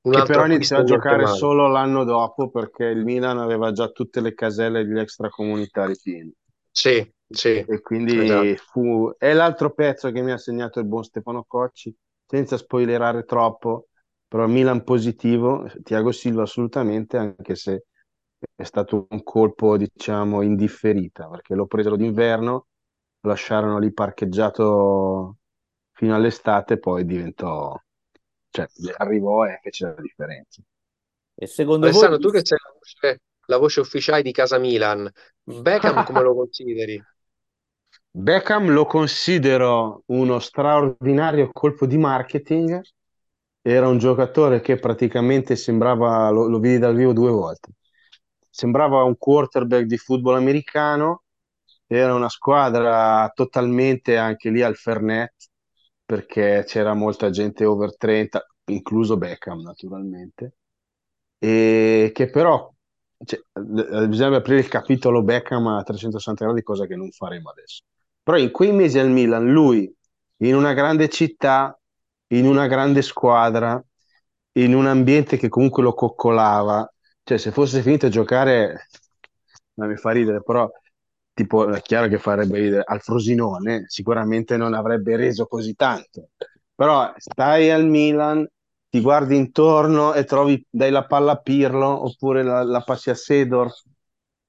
[0.02, 1.38] Che però iniziò a giocare male.
[1.38, 6.32] solo l'anno dopo perché il Milan aveva già tutte le caselle degli extracomunitari piene.
[6.72, 8.64] Sì, sì, E quindi esatto.
[8.72, 9.14] fu...
[9.18, 13.88] È l'altro pezzo che mi ha segnato il buon Stefano Cocci, senza spoilerare troppo,
[14.28, 17.86] però Milan positivo, Thiago Silva assolutamente, anche se
[18.56, 22.68] è stato un colpo, diciamo, indifferita, perché lo presero d'inverno,
[23.22, 25.38] lo lasciarono lì parcheggiato
[25.92, 27.78] fino all'estate, poi diventò,
[28.52, 30.62] cioè arrivò e fece la differenza.
[31.34, 35.10] E secondo voi Alessandro, tu che sei la voce, la voce ufficiale di casa Milan,
[35.44, 37.04] Beckham come lo consideri?
[38.12, 42.82] Beckham lo considero uno straordinario colpo di marketing.
[43.64, 47.72] Era un giocatore che praticamente sembrava, lo, lo vidi dal vivo due volte.
[48.50, 51.24] Sembrava un quarterback di football americano.
[51.88, 55.34] Era una squadra totalmente anche lì al Fernet,
[56.12, 60.56] perché c'era molta gente over 30, incluso Beckham naturalmente
[61.38, 62.70] e che però
[63.24, 67.84] cioè, eh, bisogna aprire il capitolo Beckham a 360 gradi, cosa che non faremo adesso.
[68.22, 69.90] Però in quei mesi al Milan, lui
[70.40, 71.80] in una grande città,
[72.34, 73.82] in una grande squadra,
[74.58, 76.92] in un ambiente che comunque lo coccolava,
[77.24, 78.88] cioè se fosse finito a giocare,
[79.76, 80.70] non mi fa ridere, però
[81.44, 86.30] tipo è chiaro che farebbe ridere al Frosinone, sicuramente non avrebbe reso così tanto.
[86.76, 88.48] Però stai al Milan
[88.90, 93.14] ti guardi intorno e trovi, dai la palla a Pirlo oppure la, la passi a
[93.16, 93.84] Sedorf.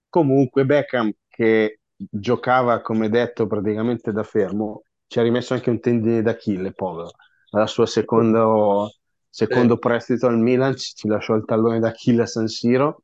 [0.09, 6.23] Comunque Beckham, che giocava, come detto, praticamente da fermo, ci ha rimesso anche un tendine
[6.23, 7.11] d'Achille, povero.
[7.51, 8.95] Alla sua secondo,
[9.31, 9.45] Sì.
[9.45, 13.03] secondo prestito al Milan ci, ci lasciò il tallone d'Achille a San Siro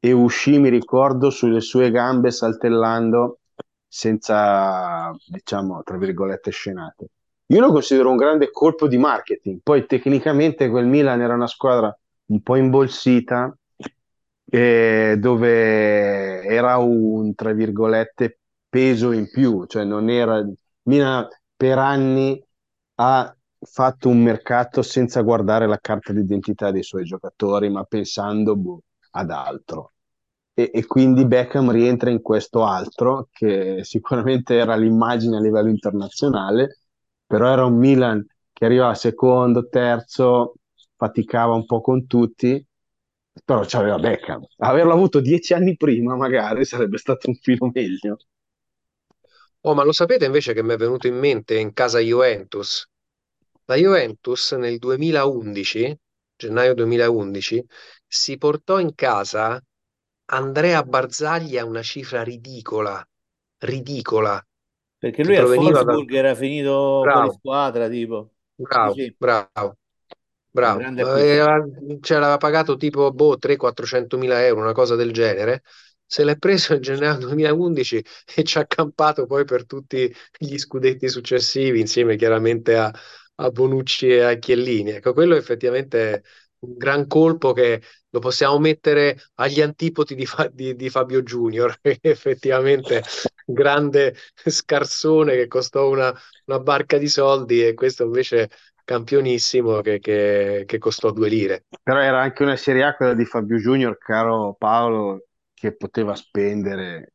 [0.00, 3.40] e uscì, mi ricordo, sulle sue gambe saltellando
[3.86, 7.08] senza, diciamo, tra virgolette, scenate.
[7.46, 9.60] Io lo considero un grande colpo di marketing.
[9.62, 13.56] Poi tecnicamente quel Milan era una squadra un po' imbolsita,
[14.50, 20.44] eh, dove era un, tra virgolette, peso in più, cioè non era...
[20.82, 22.42] Milan per anni
[22.96, 28.82] ha fatto un mercato senza guardare la carta d'identità dei suoi giocatori, ma pensando boh,
[29.18, 29.92] ad altro.
[30.54, 36.80] E, e quindi Beckham rientra in questo altro, che sicuramente era l'immagine a livello internazionale,
[37.26, 40.54] però era un Milan che arrivava secondo, terzo,
[40.96, 42.64] faticava un po' con tutti,
[43.44, 44.44] però c'aveva Beckham.
[44.58, 48.16] Averlo avuto dieci anni prima, magari sarebbe stato un filo meglio.
[49.62, 52.88] Oh, ma lo sapete invece che mi è venuto in mente in casa Juventus?
[53.66, 55.96] La Juventus nel 2011,
[56.36, 57.64] gennaio 2011,
[58.08, 59.62] si portò in casa
[60.30, 63.06] Andrea Barzagli a una cifra ridicola,
[63.58, 64.44] ridicola,
[64.98, 65.94] perché lui proveniva da...
[66.10, 68.30] Era finito Bravo, squadra, tipo.
[68.56, 69.76] Bravo, sì, bravo.
[70.50, 71.06] Bravo, acquisto.
[71.06, 71.64] Aveva-
[72.00, 75.62] cioè l'aveva pagato tipo boh, 300-400 mila euro, una cosa del genere.
[76.04, 78.02] Se l'è preso in gennaio 2011
[78.34, 82.92] e ci ha accampato poi per tutti gli scudetti successivi, insieme chiaramente a,
[83.36, 84.90] a Bonucci e a Chiellini.
[84.92, 86.22] Ecco, quello effettivamente è
[86.60, 91.78] un gran colpo che lo possiamo mettere agli antipodi di, Fa- di- di Fabio Junior,
[92.00, 93.02] effettivamente
[93.44, 96.14] grande scarsone che costò una,
[96.46, 98.50] una barca di soldi e questo invece
[98.84, 101.64] campionissimo che, che- che costò due lire.
[101.82, 107.14] Però era anche una Serie A quella di Fabio Junior, caro Paolo, che poteva spendere,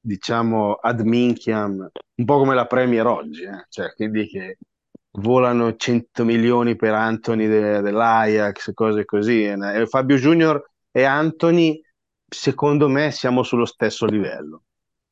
[0.00, 3.66] diciamo, ad minchiam, un po' come la Premier oggi, eh?
[3.68, 4.58] Cioè, quindi che
[5.12, 9.44] volano 100 milioni per Anthony de- dell'Ajax, cose così.
[9.44, 11.80] E Fabio Junior e Anthony,
[12.28, 14.64] secondo me, siamo sullo stesso livello.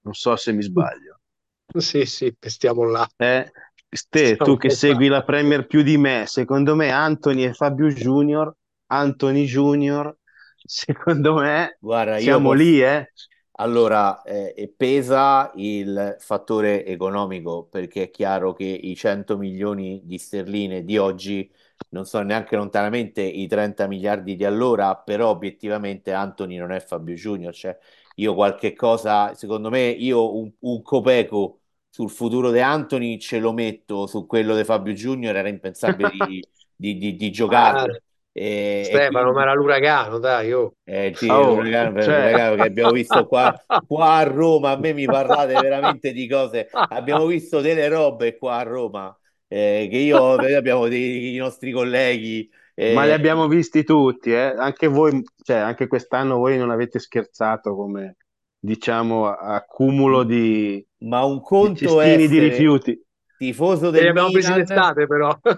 [0.02, 1.20] Non so se mi sbaglio.
[1.78, 3.50] Sì, sì, stiamo là, Eh,
[3.92, 4.70] Ste, tu che là.
[4.70, 8.54] segui la Premier più di me, secondo me Anthony e Fabio Junior,
[8.86, 10.16] Anthony Junior,
[10.64, 12.62] secondo me Guarda, io siamo posso...
[12.62, 13.12] lì, eh?
[13.60, 20.82] Allora, eh, pesa il fattore economico perché è chiaro che i 100 milioni di sterline
[20.82, 21.50] di oggi
[21.90, 27.14] non sono neanche lontanamente i 30 miliardi di allora, però obiettivamente Anthony non è Fabio
[27.14, 27.76] Junior, cioè
[28.14, 33.52] io qualche cosa, secondo me io un, un copeco sul futuro di Anthony ce lo
[33.52, 36.42] metto, su quello di Fabio Junior era impensabile di,
[36.74, 37.86] di, di, di Ah,
[38.32, 40.74] E, e Stefano, ma quindi era l'uragano, dai, oh.
[40.84, 43.52] eh, sì, Oh, l'uragano, cioè, l'uragano che abbiamo visto qua,
[43.86, 48.58] qua a Roma, a me mi parlate veramente di cose, abbiamo visto delle robe qua
[48.58, 52.48] a Roma, eh, che io, abbiamo dei i nostri colleghi,
[52.94, 54.54] ma li eh, abbiamo visti tutti, eh?
[54.56, 58.16] Anche voi, cioè, anche quest'anno voi non avete scherzato come,
[58.58, 63.04] diciamo, accumulo di, ma un di conto è cestini di essere rifiuti.
[63.40, 65.36] Tifoso E del abbiamo presi in Milan estate, però.
[65.42, 65.48] e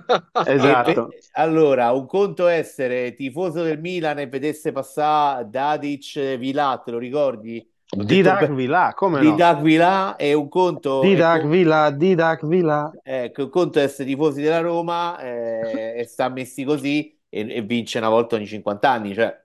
[0.44, 1.08] Esatto.
[1.32, 6.98] allora, un conto è essere tifoso del Milan e vedesse passare Dadic Vilà, te lo
[6.98, 7.66] ricordi?
[7.94, 9.34] Detto Didac beh, Villa, come di no?
[9.34, 12.96] D'Aquila e un conto è, Didac Villa, Didac Villa.
[13.02, 17.62] ecco, un conto è essere tifosi della Roma eh, e sta messi così e, e
[17.62, 19.40] vince una volta ogni 50 anni, cioè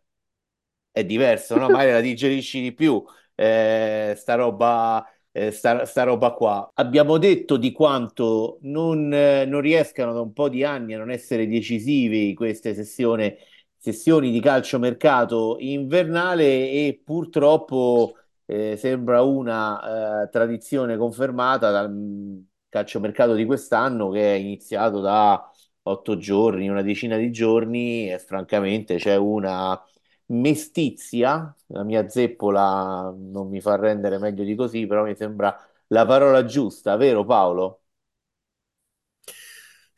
[0.91, 1.69] è diverso, no?
[1.69, 3.04] Magari la digerisci di più,
[3.36, 5.06] eh, sta roba,
[5.38, 6.71] eh, sta, sta roba qua.
[6.76, 11.12] Abbiamo detto di quanto non, eh, non riescano da un po' di anni a non
[11.12, 13.36] essere decisivi queste sessioni,
[13.78, 23.34] sessioni di calciomercato invernale e purtroppo eh, sembra una eh, tradizione confermata dal mm, calciomercato
[23.36, 25.52] di quest'anno che è iniziato da
[25.84, 29.80] otto giorni, una decina di giorni e francamente c'è una
[30.28, 35.56] mestizia, la mia zeppola non mi fa rendere meglio di così, però mi sembra
[35.88, 37.82] la parola giusta, vero Paolo?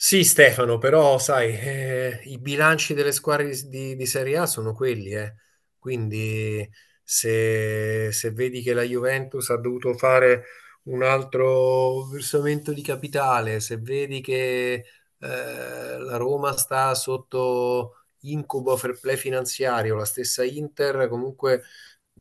[0.01, 5.11] Sì, Stefano, però sai, eh, i bilanci delle squadre di, di- Serie A sono quelli,
[5.13, 5.35] eh.
[5.77, 6.67] Quindi
[7.03, 10.45] se, se vedi che la Juventus ha dovuto fare
[10.83, 14.73] un altro versamento di capitale, se vedi che
[15.19, 21.63] eh, la Roma sta sotto incubo fair play finanziario, la stessa Inter comunque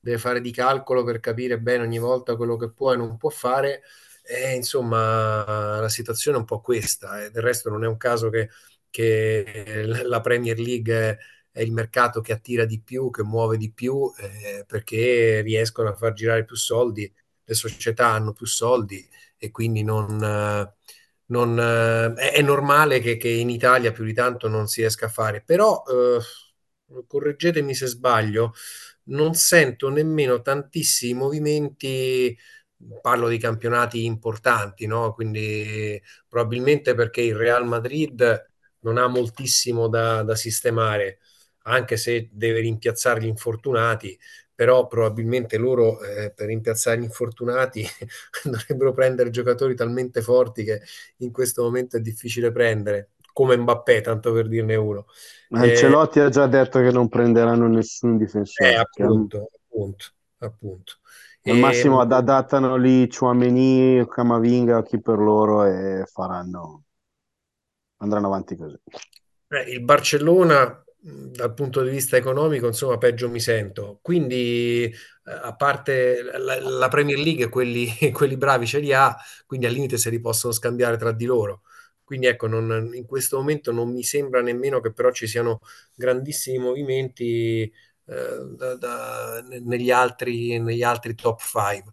[0.01, 3.31] deve fare di calcolo per capire bene ogni volta quello che può e non può
[3.31, 3.83] fare
[4.23, 7.25] e, insomma, la situazione è un po' questa.
[7.25, 8.51] E del resto non è un caso che,
[8.91, 11.19] che la Premier League è,
[11.51, 15.95] è il mercato che attira di più, che muove di più, eh, perché riescono a
[15.95, 17.13] far girare più soldi,
[17.45, 19.09] le società hanno più soldi
[19.39, 20.75] e quindi non, eh,
[21.29, 25.09] non, eh, è, normale che, che in Italia più di tanto non si riesca a
[25.09, 25.43] fare.
[25.43, 26.21] Però, eh,
[27.07, 28.55] correggetemi se sbaglio,
[29.05, 32.37] non sento nemmeno tantissimi movimenti
[33.01, 35.12] parlo di campionati importanti, no?
[35.14, 38.47] Quindi probabilmente perché il Real Madrid
[38.81, 41.19] non ha moltissimo da, da sistemare,
[41.64, 44.19] anche se deve rimpiazzare gli infortunati,
[44.59, 47.87] però probabilmente loro eh, per rimpiazzare gli infortunati
[48.42, 50.83] dovrebbero prendere giocatori talmente forti che
[51.18, 55.07] in questo momento è difficile prendere, come Mbappé, tanto per dirne uno.
[55.49, 60.07] Eh, Ancelotti ha già detto che non prenderanno nessun eh, difensore, al, appunto, appunto,
[60.38, 60.92] appunto.
[61.44, 66.83] al E, massimo ad- adattano lì Tchouaméni, Camavinga, chi per loro e faranno,
[67.99, 68.77] andranno avanti così.
[69.51, 73.99] Eh, il Barcellona, dal punto di vista economico, insomma, peggio mi sento.
[74.03, 74.93] Quindi, eh,
[75.25, 79.97] a parte la, la Premier League, quelli, quelli bravi ce li ha, quindi al limite
[79.99, 81.63] se li possono scambiare tra di loro.
[82.05, 85.61] Quindi ecco, non- in questo momento non mi sembra nemmeno che però ci siano
[85.95, 87.63] grandissimi movimenti
[88.07, 91.93] eh, da- da- negli altri, negli altri top 5.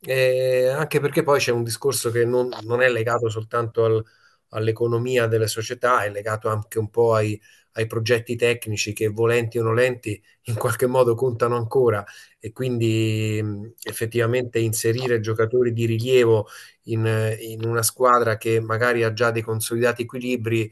[0.00, 4.04] Eh, anche perché poi c'è un discorso che non, non è legato soltanto al-
[4.50, 7.40] all'economia delle società, è legato anche un po' ai,
[7.74, 12.04] ai progetti tecnici che volenti o nolenti in qualche modo contano ancora
[12.38, 16.46] e quindi mh, effettivamente inserire giocatori di rilievo
[16.84, 20.70] in, in una squadra che magari ha già dei consolidati equilibri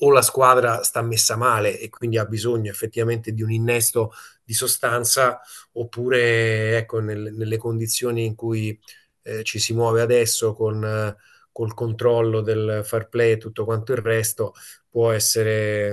[0.00, 4.12] o la squadra sta messa male e quindi ha bisogno effettivamente di un innesto
[4.44, 5.40] di sostanza,
[5.72, 8.78] oppure ecco, nel- nelle condizioni in cui
[9.22, 11.16] eh, ci si muove adesso con, eh,
[11.52, 14.54] col controllo del fair play e tutto quanto il resto,
[14.88, 15.92] può essere,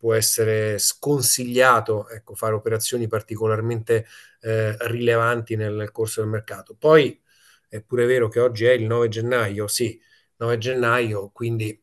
[0.00, 4.06] può essere sconsigliato ecco, fare operazioni particolarmente
[4.40, 6.74] eh, rilevanti nel corso del mercato.
[6.74, 7.20] Poi
[7.68, 10.00] è pure vero che oggi è il 9 gennaio, sì,
[10.36, 11.78] 9 gennaio, quindi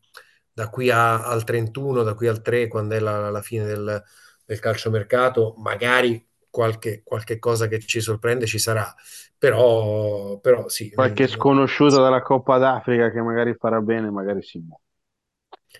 [0.52, 4.04] da qui a- al 31, da qui al 3, quando è la, la fine del,
[4.46, 8.92] del calciomercato, magari qualche, qualche cosa che ci sorprende ci sarà,
[9.38, 10.90] però, però sì.
[10.92, 14.87] Qualche mm, sconosciuto dalla Coppa d'Africa che magari farà bene, magari si muove.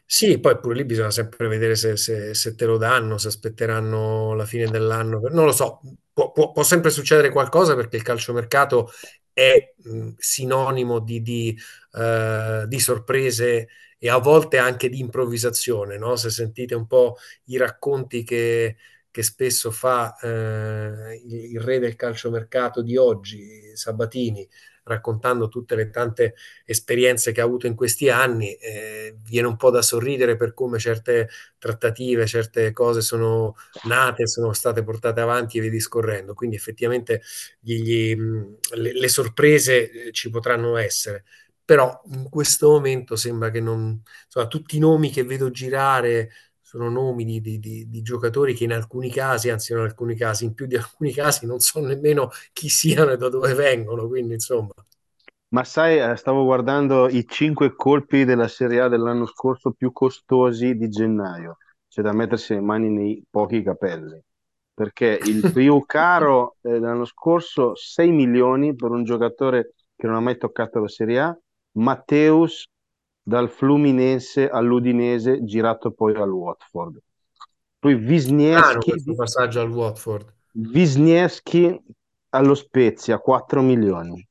[0.10, 4.34] Sì, poi pure lì bisogna sempre vedere se, se- se te lo danno, se aspetteranno
[4.36, 5.20] la fine dell'anno.
[5.32, 5.82] Non lo so,
[6.14, 8.90] può, può- può sempre succedere qualcosa perché il calciomercato
[9.34, 11.58] è mh, sinonimo di, di,
[11.94, 13.68] eh, di sorprese
[14.00, 16.16] e a volte anche di improvvisazione, no?
[16.16, 18.78] Se sentite un po' i racconti che,
[19.12, 24.48] che spesso fa eh, il, il re del calciomercato di oggi, Sabatini,
[24.88, 26.36] raccontando tutte le tante
[26.66, 30.80] esperienze che ha avuto in questi anni, eh, viene un po' da sorridere per come
[30.80, 36.34] certe trattative, certe cose sono nate, sono state portate avanti e via discorrendo.
[36.34, 37.22] Quindi effettivamente
[37.60, 38.16] gli, gli,
[38.76, 41.24] le, le sorprese eh, ci potranno essere
[41.68, 46.32] però in questo momento sembra che non, insomma, tutti i nomi che vedo girare
[46.68, 50.44] sono nomi di, di, di, di, giocatori che in alcuni casi, anzi in alcuni casi,
[50.44, 54.34] in più di alcuni casi, non so nemmeno chi siano e da dove vengono, quindi
[54.34, 54.74] insomma.
[55.54, 60.76] Ma sai, eh, stavo guardando i cinque colpi della Serie A dell'anno scorso più costosi
[60.76, 64.22] di gennaio, c'è da mettersi le mani nei pochi capelli,
[64.74, 70.20] perché il più caro eh, dell'anno scorso 6 milioni per un giocatore che non ha
[70.20, 71.40] mai toccato la Serie A,
[71.78, 72.66] Matteus
[73.28, 76.98] dal Fluminense all'Udinese, girato poi al Watford.
[77.78, 80.34] Poi Wisniewski, ah, passaggio al Watford.
[80.54, 81.78] Wisniewski
[82.30, 84.26] allo Spezia, 4 milioni.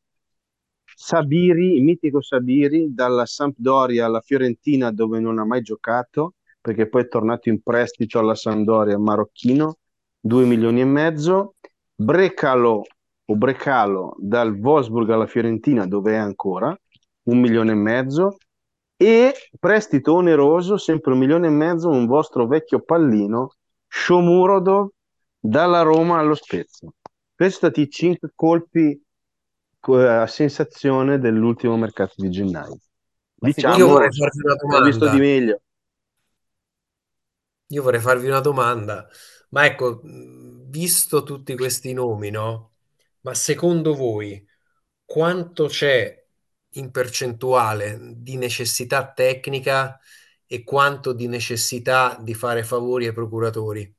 [0.83, 7.03] Sabiri, il mitico Sabiri, dalla Sampdoria alla Fiorentina dove non ha mai giocato, perché poi
[7.03, 9.77] è tornato in prestito alla Sampdoria marocchino,
[10.21, 11.57] 2 milioni e mezzo.
[11.95, 12.83] Brecalo
[13.27, 16.75] o Brecalo dal Wolfsburg alla Fiorentina dove è ancora,
[17.25, 18.39] un milione e mezzo
[18.97, 23.55] e prestito oneroso, sempre un milione e mezzo, un vostro vecchio pallino,
[23.89, 24.89] Shomurodov
[25.39, 26.89] dalla Roma allo Spezia.
[27.35, 29.01] Questi sono stati i cinque colpi
[29.89, 32.79] a sensazione dell'ultimo mercato di gennaio.
[33.39, 34.87] Ma diciamo, io vorrei farvi una domanda.
[34.87, 35.61] visto di meglio.
[37.69, 39.07] Io vorrei farvi una domanda,
[39.51, 42.73] ma ecco, visto tutti questi nomi, no?
[43.21, 44.45] Ma secondo voi
[45.05, 46.26] quanto c'è
[46.79, 49.99] in percentuale di necessità tecnica
[50.47, 53.95] e quanto di necessità di fare favori ai procuratori?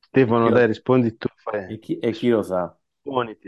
[0.00, 1.28] Stefano, dai, rispondi tu.
[1.68, 2.76] E chi, e chi lo sa?
[3.02, 3.38] Rispondi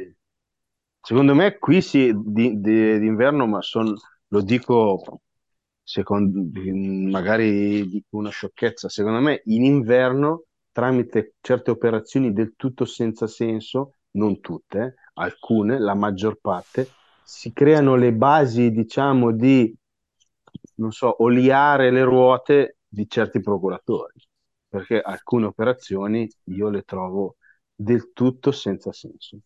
[1.01, 3.93] Secondo me qui sì, di, di, d'inverno, ma son,
[4.29, 5.21] lo dico
[5.83, 6.41] secondo,
[7.11, 13.97] magari dico una sciocchezza, secondo me in inverno tramite certe operazioni del tutto senza senso,
[14.13, 16.89] non tutte, alcune, la maggior parte,
[17.23, 19.75] si creano le basi, diciamo, di,
[20.77, 24.21] non so, oliare le ruote di certi procuratori,
[24.69, 27.37] perché alcune operazioni io le trovo
[27.75, 29.39] del tutto senza senso.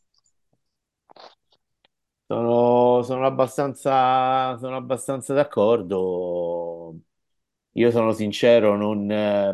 [2.29, 6.97] Sono, sono abbastanza, sono abbastanza d'accordo.
[7.73, 9.49] Io sono sincero, non, eh,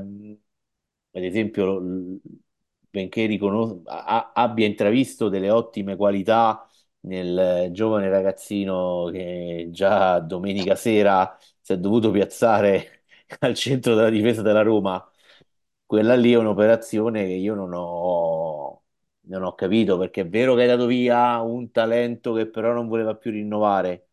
[1.12, 1.80] ad esempio,
[2.92, 6.66] benché riconos- a- abbia intravisto delle ottime qualità
[7.00, 13.04] nel giovane ragazzino che già domenica sera si è dovuto piazzare
[13.40, 15.04] al centro della difesa della Roma,
[15.86, 18.84] quella lì è un'operazione che io non ho,
[19.22, 22.88] non ho capito perché è vero che hai dato via un talento che però non
[22.88, 24.08] voleva più rinnovare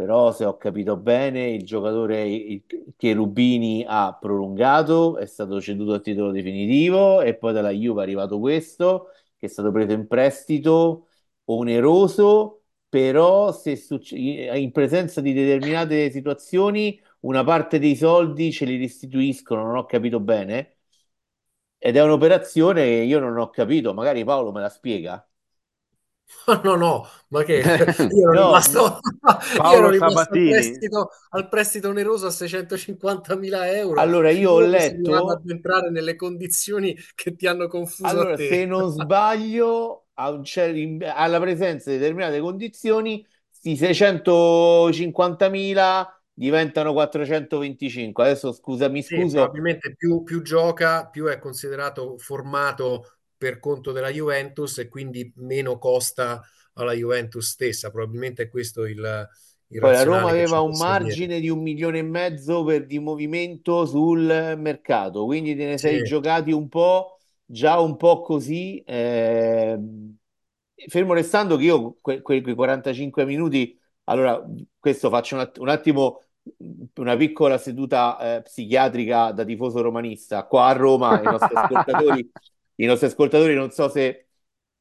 [0.00, 2.62] però se ho capito bene il giocatore
[2.96, 8.04] che Rubini ha prolungato è stato ceduto a titolo definitivo e poi dalla Juve è
[8.04, 11.08] arrivato questo che è stato preso in prestito
[11.44, 19.62] oneroso però succe- in presenza di determinate situazioni una parte dei soldi ce li restituiscono
[19.64, 20.76] non ho capito bene?
[21.78, 25.26] Ed è un'operazione che io non ho capito magari Paolo me la spiega
[26.62, 28.98] No, no, ma che io ero no, rimasto,
[29.56, 34.00] io ero rimasto al, prestito, al prestito oneroso a 650 mila euro.
[34.00, 38.06] Allora io ho letto ad entrare nelle condizioni che ti hanno confuso.
[38.06, 48.24] Allora, se non sbaglio, alla presenza di determinate condizioni, questi 650 mila diventano 425.
[48.24, 49.36] Adesso scusami, sì, scuso.
[49.36, 55.78] Probabilmente più, più gioca, più è considerato formato per conto della Juventus e quindi meno
[55.78, 56.42] costa
[56.74, 57.90] alla Juventus stessa.
[57.90, 61.40] Probabilmente è questo il, Poi la Roma aveva un margine dire.
[61.40, 65.88] di un milione e mezzo per, di movimento sul mercato, quindi te ne sì.
[65.88, 67.16] sei giocati un po',
[67.46, 68.82] già un po' così.
[68.84, 69.78] Eh,
[70.88, 73.74] fermo restando che io que, quei 45 minuti,
[74.04, 74.44] allora
[74.78, 76.20] questo faccio un, att- un attimo
[76.96, 80.44] una piccola seduta eh, psichiatrica da tifoso romanista.
[80.46, 82.30] Qua a Roma i nostri ascoltatori
[82.82, 84.26] i nostri ascoltatori non so se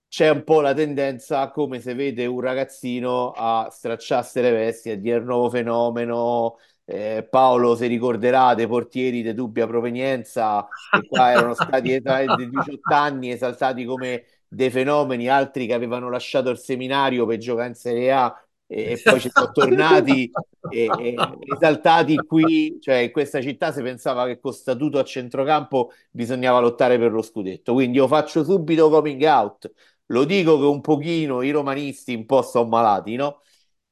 [0.07, 4.99] c'è un po' la tendenza come se vede un ragazzino a stracciarsi le vesti e
[4.99, 6.57] dire il nuovo fenomeno.
[6.85, 11.89] Eh, Paolo si ricorderà dei portieri di dubbia provenienza che qua erano stati
[12.35, 17.67] di 18 anni esaltati come dei fenomeni, altri che avevano lasciato il seminario per giocare
[17.67, 20.29] in Serie A e, e poi ci sono tornati
[20.69, 21.15] e, e,
[21.55, 26.99] esaltati qui, cioè in questa città si pensava che con statuto a centrocampo bisognava lottare
[26.99, 27.73] per lo scudetto.
[27.73, 29.71] Quindi io faccio subito coming out.
[30.07, 33.41] lo dico che un pochino i romanisti un po' sono malati, no?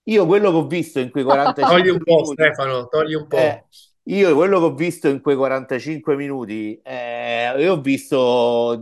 [0.04, 3.28] Io quello che ho visto in quei 45 togli un po', minuti, Stefano, togli un
[3.28, 3.38] po'.
[3.38, 3.66] eh,
[4.04, 8.76] io quello che ho visto in quei 45 minuti, eh, io ho visto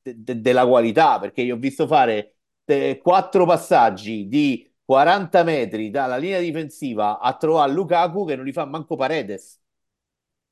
[0.00, 5.90] de- de- della qualità, perché io ho visto fare eh, quattro passaggi di 40 metri
[5.90, 9.60] dalla linea difensiva a trovare Lukaku che non li fa manco Paredes.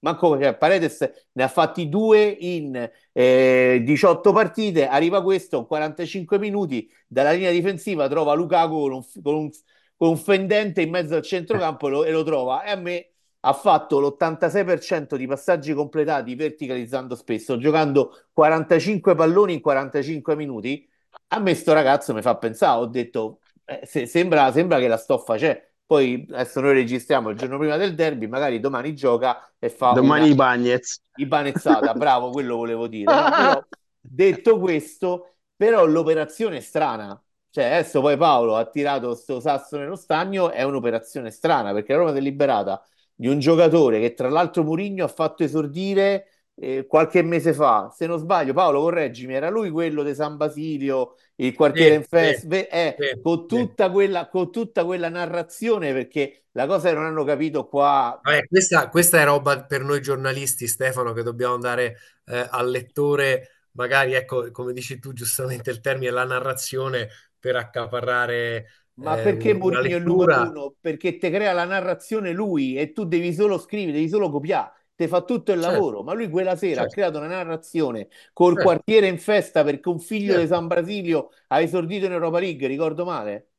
[0.01, 6.39] Manco cioè, Paredes ne ha fatti due in eh, 18 partite, arriva questo in 45
[6.39, 9.51] minuti dalla linea difensiva, trova Lukaku con un, con un,
[9.97, 12.63] con un fendente in mezzo al centrocampo e lo, e lo trova.
[12.65, 13.11] E a me
[13.41, 20.89] ha fatto l'86% di passaggi completati verticalizzando spesso, giocando 45 palloni in 45 minuti.
[21.29, 23.41] A me sto ragazzo mi fa pensare, ho detto,
[23.81, 25.69] eh, se- sembra, sembra che la stoffa c'è.
[25.87, 30.29] Poi adesso noi registriamo il giorno prima del derby, magari domani gioca e fa Domani
[30.31, 31.01] una i Bagnets.
[31.15, 33.33] ibanezzata, bravo, quello volevo dire, no?
[33.33, 33.61] Però
[34.01, 37.21] detto questo, però l'operazione è strana.
[37.51, 41.99] Cioè, adesso poi Paolo ha tirato sto sasso nello stagno, è un'operazione strana perché la
[41.99, 46.29] Roma si è liberata di un giocatore che tra l'altro Mourinho ha fatto esordire
[46.61, 47.91] eh, qualche mese fa.
[47.95, 52.09] Se non sbaglio, Paolo, correggimi, era lui quello di San Basilio, il quartiere in Sì,
[52.09, 56.95] fest, sì, Beh, eh, con tutta quella, con tutta quella narrazione, perché la cosa che
[56.95, 61.57] non hanno capito qua, Vabbè, questa, questa è roba per noi giornalisti, Stefano, che dobbiamo
[61.59, 61.97] dare
[62.27, 67.09] eh, al lettore, magari, ecco, come dici tu giustamente il termine, la narrazione
[67.39, 70.75] per accaparrare ma eh, perché Mourinho è il numero uno?
[70.79, 74.73] Perché te crea la narrazione lui e tu devi solo scrivere, devi solo copiare.
[75.01, 78.09] Te fa tutto il Certo, lavoro, ma lui quella sera ha certo, creato una narrazione
[78.35, 80.47] col certo, quartiere in festa perché un figlio di certo.
[80.47, 83.53] San Basilio ha esordito in Europa League, ricordo male?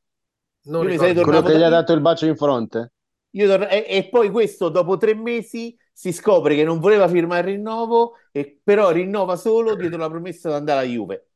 [0.64, 2.92] Non ricordi Quello che gli ha dato il bacio in fronte?
[3.34, 7.50] io tor- e, e poi questo dopo tre mesi si scopre che non voleva firmare
[7.50, 11.26] il rinnovo, e, però rinnova solo dietro la promessa di andare alla Juve.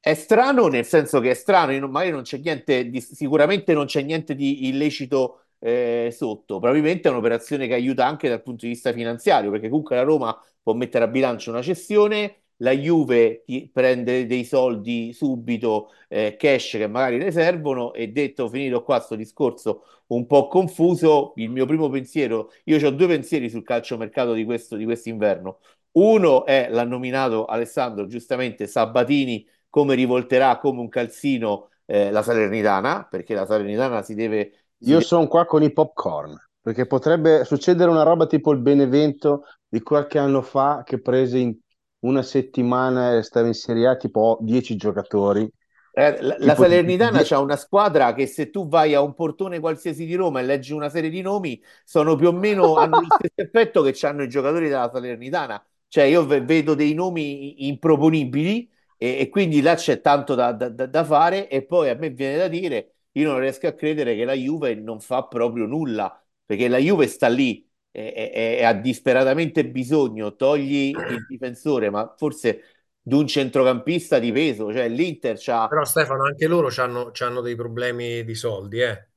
[0.00, 3.74] È strano nel senso che è strano, io non- magari non c'è niente di, sicuramente
[3.74, 8.66] non c'è niente di illecito eh, sotto, probabilmente è un'operazione che aiuta anche dal punto
[8.66, 13.44] di vista finanziario, perché comunque la Roma può mettere a bilancio una cessione, la Juve
[13.72, 19.14] prende dei soldi subito, eh, cash che magari ne servono e detto finito qua sto
[19.14, 24.44] discorso un po' confuso, il mio primo pensiero, io ho due pensieri sul calciomercato di
[24.44, 25.58] questo di quest'inverno.
[25.92, 33.06] Uno è, l'ha nominato Alessandro giustamente, Sabatini come rivolterà come un calzino eh, la Salernitana,
[33.08, 38.02] perché la Salernitana si deve, Io sono qua con i popcorn, perché potrebbe succedere una
[38.02, 41.56] roba tipo il Benevento di qualche anno fa che prese in
[42.00, 45.48] una settimana e stava in Serie A tipo 10 giocatori,
[45.90, 49.58] eh, la, la Salernitana die- c'ha una squadra che se tu vai a un portone
[49.60, 53.10] qualsiasi di Roma e leggi una serie di nomi, sono più o meno, hanno lo
[53.10, 55.64] stesso effetto che hanno i giocatori della Salernitana.
[55.88, 60.68] Cioè io ve- vedo dei nomi improponibili e, e quindi là c'è tanto da- da-
[60.86, 64.24] da fare e poi a me viene da dire, io non riesco a credere che
[64.24, 68.72] la Juve non fa proprio nulla, perché la Juve sta lì e, e- e ha
[68.74, 72.62] disperatamente bisogno, togli il difensore, ma forse
[73.00, 78.22] di un centrocampista di peso, cioè l'Inter c'ha Però Stefano, anche loro c'hanno dei problemi
[78.24, 79.08] di soldi, eh.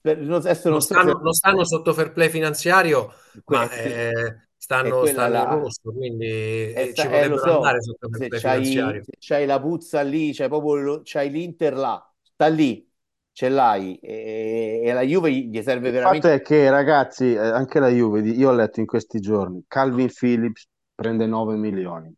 [0.00, 3.12] per- non- Non non so se stanno, non stanno sotto fair play finanziario,
[3.44, 4.47] que- ma eh,
[4.80, 6.26] è stanno, quella stanno in la rosso, quindi
[6.72, 9.04] è eh, sta- ci eh, lo potrebbero andare so, sotto se c'hai finanziario.
[9.04, 12.86] se c'hai la puzza lì, c'hai proprio lo- c'hai l'Inter là, sta lì,
[13.32, 17.38] ce l'hai e, e la Juve gli serve Il fatto veramente è che, ragazzi, eh,
[17.38, 22.14] anche la Juve, di- io ho letto in questi giorni, Calvin Phillips prende 9 milioni,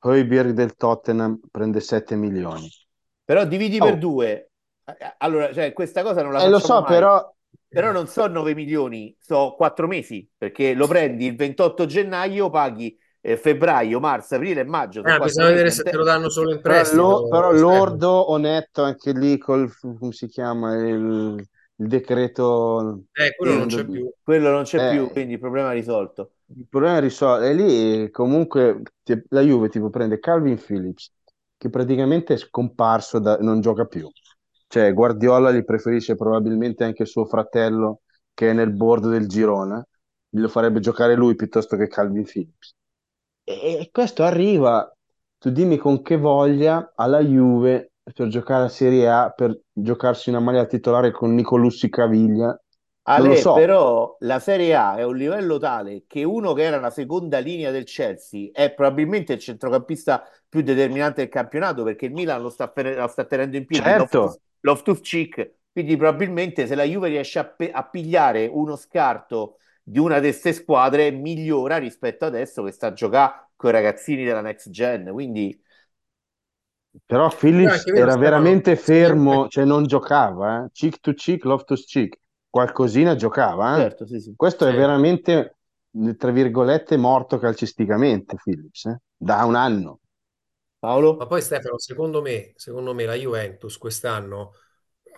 [0.00, 2.68] Højbjerg del Tottenham prende 7 milioni.
[3.24, 4.50] però dividi per Oh, due.
[4.84, 6.84] Eh, Allora, cioè, questa cosa non la eh, lo facciamo so, mai.
[6.84, 7.34] però
[7.72, 12.98] Però non so 9 milioni, so 4 mesi, perché lo prendi il 28 gennaio, paghi
[13.20, 16.52] eh, febbraio, marzo, aprile e maggio, Eh, 4 bisogna vedere se te lo danno solo
[16.52, 17.52] in Però, prestito, lo- però Stefano.
[17.52, 21.36] lordo o netto anche lì col, come si chiama, il,
[21.76, 24.10] il decreto Eh, quello non c'è più.
[24.22, 26.36] quello non c'è più, eh, quindi il problema è risolto.
[26.56, 27.44] il problema è risolto.
[27.44, 31.12] E lì comunque ti- la Juve tipo prende Calvin Phillips,
[31.56, 34.10] che praticamente è scomparso, da, non gioca più.
[34.68, 38.02] Cioè Guardiola gli preferisce probabilmente anche suo fratello
[38.34, 39.84] che è nel board del Girona,
[40.30, 42.74] lo farebbe giocare lui piuttosto che Calvin Phillips.
[43.42, 44.94] E, questo arriva,
[45.38, 50.40] tu dimmi con che voglia alla Juve per giocare a Serie A, per giocarsi una
[50.40, 52.58] maglia titolare con Nicolussi Caviglia,
[53.02, 53.54] Ale, so.
[53.54, 57.70] però la Serie A è un livello tale che uno che era la seconda linea
[57.70, 62.70] del Chelsea è probabilmente il centrocampista più determinante del campionato perché il Milan lo sta,
[62.70, 63.88] fe- lo sta tenendo in piedi
[64.60, 69.58] Loftus- Certo, Loftus-Cheek, quindi probabilmente se la Juve riesce a, pe- a pigliare uno scarto
[69.82, 74.24] di una di queste squadre migliora rispetto adesso che sta a giocare con i ragazzini
[74.24, 75.58] della next gen, quindi
[77.06, 80.68] Però Phillips era veramente fermo, cioè non giocava, eh?
[80.72, 82.18] cheek to cheek, Loftus cheek,
[82.50, 83.80] qualcosina giocava.
[83.80, 83.80] Eh?
[83.80, 84.36] Certo, sì, sì.
[84.36, 84.70] Questo sì.
[84.70, 85.56] è veramente,
[86.16, 88.98] tra virgolette, morto calcisticamente Phillips, eh?
[89.16, 90.00] da un anno.
[90.78, 91.16] Paolo?
[91.16, 94.54] Ma poi Stefano, secondo me, secondo me la Juventus quest'anno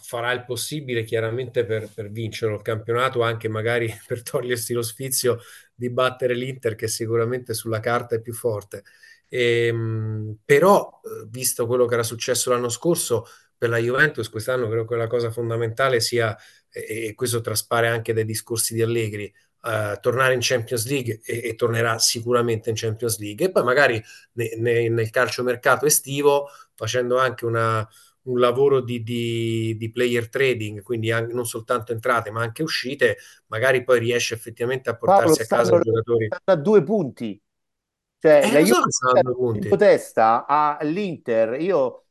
[0.02, 5.38] farà il possibile chiaramente per, per vincere il campionato, anche magari per togliersi lo sfizio
[5.74, 8.84] di battere l'Inter, che sicuramente sulla carta è più forte.
[9.28, 14.66] E, ehm, però, eh, visto quello che era successo l'anno scorso per la Juventus, quest'anno
[14.68, 16.34] credo che la cosa fondamentale sia,
[16.70, 19.32] e questo traspare anche dai discorsi di Allegri,
[19.62, 24.02] Uh, tornare in Champions League e, e, tornerà sicuramente in Champions League e poi magari
[24.32, 27.86] ne, ne, nel calciomercato estivo facendo anche una,
[28.22, 33.18] un lavoro di, di, di, player trading, quindi anche, non soltanto entrate ma anche uscite,
[33.46, 36.28] magari poi riesce effettivamente a portarsi Paolo, a casa i giocatori.
[36.44, 37.42] a due punti.
[38.18, 38.82] Cioè, eh, la so
[39.22, 42.04] Juve in testa all'Inter, io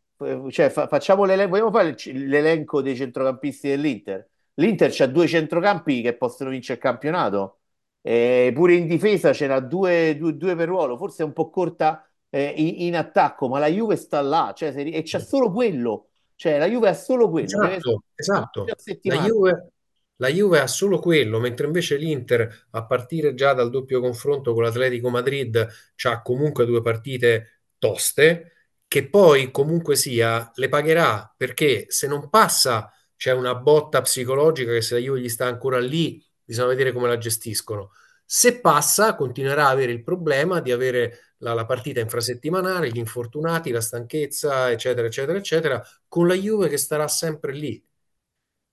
[0.49, 4.27] cioè, fa, facciamo l'elenco, vogliamo fare l'elenco dei centrocampisti dell'Inter?
[4.55, 7.59] L'Inter c'ha due centrocampi che possono vincere il campionato,
[8.01, 11.49] e pure in difesa ce n'ha due, due, due per ruolo, forse è un po'
[11.49, 15.51] corta eh, in, in, attacco, ma la Juve sta là, cioè, se, e c'è solo
[15.51, 17.63] quello, cioè la Juve ha solo quello.
[17.63, 18.65] Esatto, esatto.
[19.03, 19.71] La Juve,
[20.17, 24.63] la Juve ha solo quello, mentre invece l'Inter, a partire già dal doppio confronto con
[24.63, 25.67] l'Atletico Madrid,
[26.03, 28.53] ha comunque due partite toste,
[28.87, 34.81] che poi comunque sia le pagherà, perché se non passa c'è una botta psicologica che
[34.81, 37.91] se la Juve gli sta ancora lì, bisogna vedere come la gestiscono.
[38.23, 43.71] Se passa, continuerà a avere il problema di avere la, la, partita infrasettimanale, gli infortunati,
[43.71, 47.85] la stanchezza, eccetera, eccetera, eccetera, con la Juve che starà sempre lì.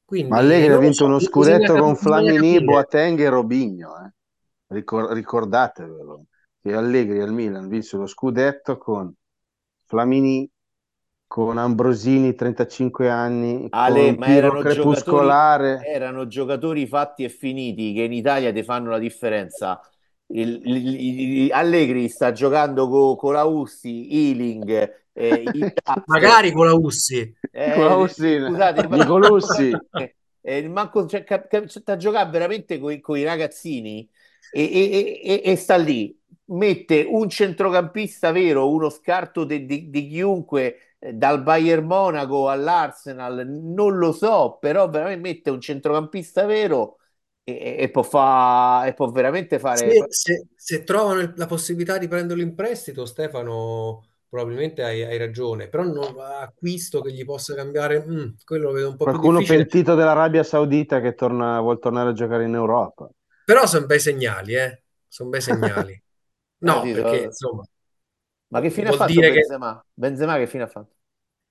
[0.05, 3.97] Quindi, Ma Allegri ha vinto so, uno scudetto con Flamini, Boateng e Robigno.
[3.99, 4.13] Eh?
[4.69, 6.27] Ricor- ricordatevelo
[6.63, 9.13] che Allegri al Milan vinse lo scudetto con
[9.87, 10.49] Flamini,
[11.27, 15.73] con Ambrosini 35 anni, Ale, con ma erano crepuscolare.
[15.73, 19.81] Giocatori, erano giocatori fatti e finiti che in Italia ti fanno la differenza.
[20.29, 25.45] Il, il, il, Allegri sta giocando con co la Ussi, Ealing, eh,
[26.07, 27.35] magari con la Ussi.
[27.51, 29.73] Eh, con la Ussi, scusate, Nicolussi.
[30.49, 34.09] Eh, manco, cioè, cap, cap, sta a giocare veramente con i ragazzini
[34.53, 36.17] e, e, e, e, sta lì.
[36.49, 43.47] Mette un centrocampista vero, uno scarto di, di, di chiunque eh, dal Bayern Monaco all'Arsenal,
[43.47, 46.99] non lo so, però veramente mette un centrocampista vero
[47.43, 49.91] e, e, può, fa, e può veramente fare.
[49.91, 55.69] Se, se, se, trovano la possibilità di prenderlo in prestito, Stefano, probabilmente hai, hai ragione,
[55.69, 59.47] però non acquisto che gli possa cambiare, mm, quello lo vedo un po' Qualcuno più
[59.47, 59.67] difficile.
[59.67, 63.09] pentito dell'Arabia Saudita che torna, vuol tornare a giocare in Europa.
[63.45, 64.83] Però sono bei segnali, eh?
[65.07, 66.03] Sono bei segnali.
[66.59, 67.25] No, eh perché so...
[67.25, 67.69] insomma.
[68.49, 69.81] Ma che fine ha fatto Benzema?
[69.81, 69.89] Che...
[69.93, 70.95] Benzema che fine ha fatto?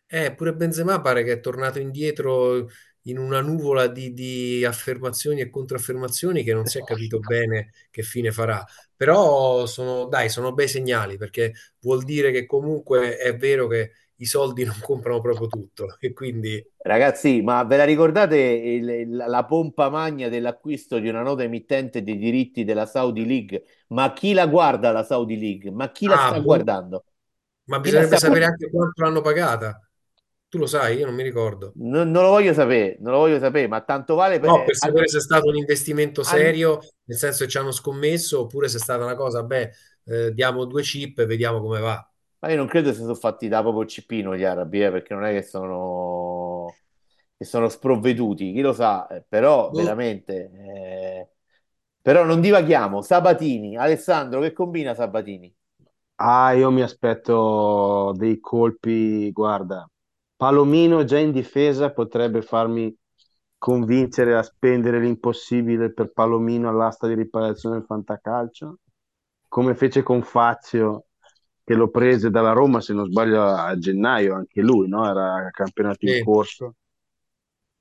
[0.08, 2.70] Eh, pure Benzema pare che è tornato indietro
[3.08, 8.01] in una nuvola di, di affermazioni e controaffermazioni che non si è capito bene che
[8.01, 8.64] fine farà.
[8.95, 14.26] Però sono, dai, sono bei segnali perché vuol dire che comunque è vero che i
[14.26, 16.63] soldi non comprano proprio tutto e quindi...
[16.78, 22.18] Ragazzi, ma ve la ricordate il, la pompa magna dell'acquisto di una nota emittente dei
[22.18, 23.63] diritti della Saudi League?
[23.89, 25.72] Ma chi la guarda la Saudi League?
[25.72, 26.43] Ma chi la ah, sta boh.
[26.43, 27.05] guardando?
[27.66, 29.80] Ma bisognerebbe sapere anche quanto l'hanno pagata.
[30.47, 30.97] Tu lo sai?
[30.97, 31.74] Io non mi ricordo.
[31.76, 34.49] Non, non, lo voglio sapere, non lo voglio sapere, ma tanto vale per...
[34.49, 38.41] No, per sapere se è stato un investimento serio, nel senso che ci hanno scommesso,
[38.41, 39.72] oppure se è stata una cosa, beh,
[40.05, 42.09] eh, diamo due chip e vediamo come va.
[42.46, 45.16] Ma io non credo sia stato fatti da proprio il cippino gli arabi, eh, perché
[45.16, 46.68] non è che sono,
[47.36, 49.72] che sono sprovveduti, chi lo sa, eh, però oh.
[49.72, 50.52] veramente...
[50.54, 51.30] Eh...
[52.04, 55.52] Però non divaghiamo, Sabatini, Alessandro, che combina Sabatini?
[56.18, 59.89] Ah, io mi aspetto dei colpi, guarda,
[60.36, 62.96] Palomino già in difesa potrebbe farmi
[63.58, 68.78] convincere a spendere l'impossibile per Palomino all'asta di riparazione del fantacalcio,
[69.48, 71.06] come fece con Fazio
[71.66, 75.09] che lo prese dalla Roma, se non sbaglio, a gennaio, anche lui, no?
[75.09, 76.76] Era campionato in corso.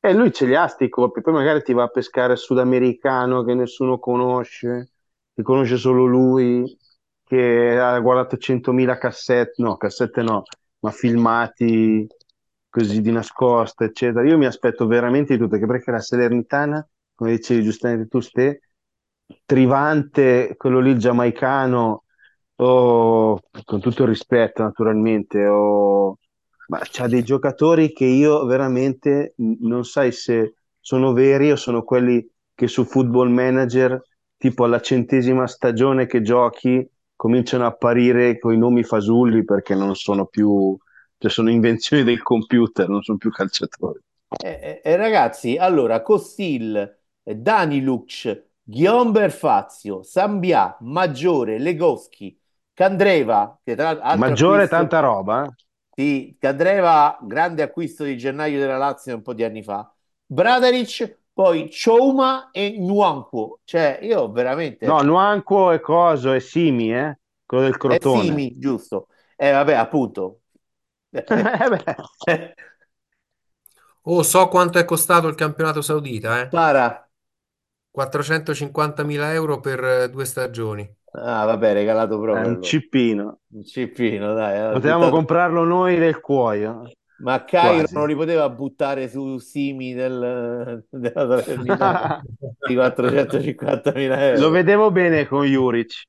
[0.00, 3.54] E lui ce li ha sti colpi, poi magari ti va a pescare sudamericano che
[3.54, 4.90] nessuno conosce,
[5.34, 6.76] che conosce solo lui,
[7.24, 10.42] che ha guardato 100.000 cassette, no, cassette no,
[10.80, 12.06] ma filmati
[12.68, 14.26] così di nascosto, eccetera.
[14.26, 18.60] Io mi aspetto veramente di tutto, anche perché la Salernitana, come dicevi giustamente tu, Ste,
[19.44, 22.03] Trivante, quello lì giamaicano,
[22.56, 26.18] oh, con tutto il rispetto naturalmente, oh,
[26.68, 32.26] ma c'ha dei giocatori che io veramente non sai se sono veri o sono quelli
[32.54, 34.00] che su Football Manager,
[34.36, 36.86] tipo alla centesima stagione che giochi,
[37.16, 40.76] cominciano a apparire con i nomi fasulli perché non sono più
[41.24, 43.98] cioè sono invenzioni del computer, non sono più calciatori.
[44.42, 52.38] Eh, eh, eh, ragazzi, allora, Costil, Dani Luc, Ghiomber Fazio, Sambia, Maggiore, Legoschi,
[52.74, 55.50] Candreva, che tra l'altro Maggiore acquisto- tanta roba, eh?
[55.96, 59.92] Sì, Candreva, grande acquisto di gennaio della Lazio un po' di anni fa.
[60.26, 63.60] Bradaric, poi Chouma e Nwankwo.
[63.64, 64.86] Cioè, io veramente...
[64.86, 67.16] No, Nuanco e Coso e Simi, eh?
[67.46, 68.24] Quello del È Crotone.
[68.24, 69.08] Simi, giusto.
[69.36, 70.40] Eh, vabbè, appunto.
[71.14, 71.24] Eh
[74.06, 76.50] Oh, so quanto è costato il campionato saudita, eh?
[76.50, 77.08] Para.
[77.90, 80.88] 450.000 euro per eh, due stagioni.
[81.16, 82.60] Ah, vabbè, regalato è proprio un allora.
[82.60, 83.40] cippino.
[83.52, 84.58] Un cippino, dai.
[84.58, 86.90] ha Potevamo buttato- comprarlo noi del cuoio.
[87.18, 87.94] Ma Cairo Quasi.
[87.94, 92.20] non li poteva buttare su Simi del, della Salernitana
[92.66, 94.40] di 450.000 euro.
[94.40, 96.02] Lo vedevo bene con Juric.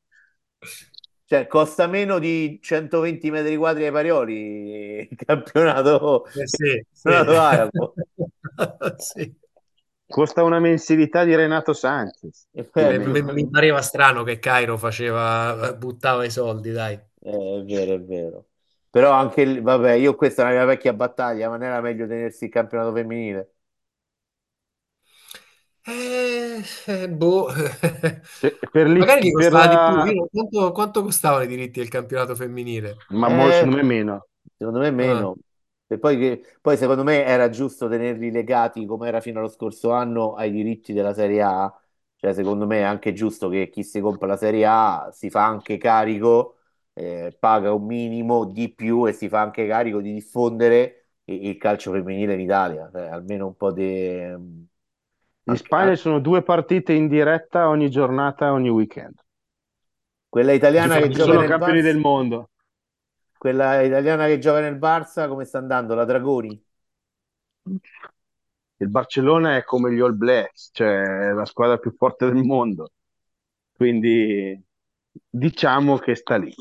[1.27, 7.01] Cioè, costa meno di 120 metri quadri ai Parioli il campionato, Eh sì, il sì.
[7.09, 7.93] campionato arabo.
[8.97, 9.43] Sì.
[10.07, 12.47] Costa una mensilità di Renato Sanchez.
[12.77, 16.99] Eh, Mi, mi- pareva strano che Cairo faceva, buttava i soldi, dai.
[17.21, 18.47] eh, è vero, è vero.
[18.89, 22.07] Però anche, il- vabbè, io questa è una mia vecchia battaglia, ma non era meglio
[22.07, 23.55] tenersi il campionato femminile?
[25.87, 27.47] Eh, eh, boh.
[28.37, 30.01] Per, per li- Magari per costava la- di più.
[30.31, 33.03] Quanto, quanto costavano i diritti del campionato femminile?
[33.09, 34.27] Ma Eh, secondo me meno.
[34.57, 35.39] Secondo me meno.
[35.95, 39.91] E poi, che- poi secondo me era giusto tenerli legati come era fino allo scorso
[39.91, 41.79] anno ai diritti della Serie A.
[42.17, 45.45] Cioè, secondo me è anche giusto che chi si compra la Serie A si fa
[45.45, 46.57] anche carico,
[46.93, 51.57] eh, paga un minimo di più e si fa anche carico di diffondere il, il
[51.57, 52.89] calcio femminile in Italia.
[52.91, 53.83] Cioè, almeno un po' di...
[55.47, 59.15] In Spagna ci sono due partite in diretta ogni giornata, ogni weekend.
[60.29, 62.51] quella italiana che Infatti gioca sono campioni Barça, del mondo.
[63.45, 65.93] Quella italiana che gioca nel Barça, come sta andando?
[65.93, 66.59] La Dragoni?
[68.77, 72.91] Il Barcellona è come gli All Blacks, cioè la squadra più forte del mondo.
[73.75, 74.61] Quindi
[75.29, 76.53] diciamo che sta lì.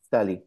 [0.00, 0.40] Sta lì.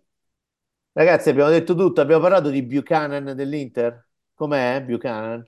[0.94, 4.08] Ragazzi, abbiamo detto tutto, abbiamo parlato di Buchanan dell'Inter.
[4.34, 5.48] Com'è Buchanan?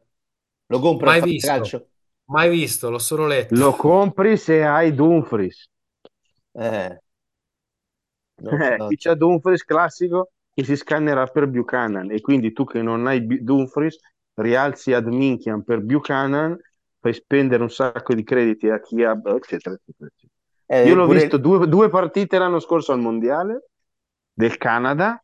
[0.67, 1.89] Lo compra Mai visto, calcio?
[2.25, 3.55] mai visto, l'ho solo letto.
[3.55, 5.67] Lo compri se hai Dumfries.
[6.53, 6.99] Eh,
[8.41, 12.63] no, Eh, no, chi c'ha Dumfries classico che si scannerà per Buchanan e quindi tu
[12.65, 13.97] che non hai Dumfries
[14.35, 16.57] rialzi ad minchian per Buchanan,
[16.99, 20.09] fai spendere un sacco di crediti a chi ha eccetera, eccetera,
[20.67, 23.69] eh, Io l'ho pure- visto due, due partite l'anno scorso al Mondiale
[24.33, 25.23] del Canada.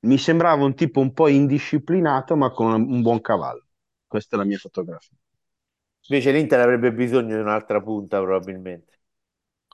[0.00, 3.64] Mi sembrava un tipo un po' indisciplinato, ma con un buon cavallo.
[4.06, 5.16] Questa è la mia fotografia.
[6.08, 8.99] Invece l'Inter avrebbe bisogno di un'altra punta, probabilmente.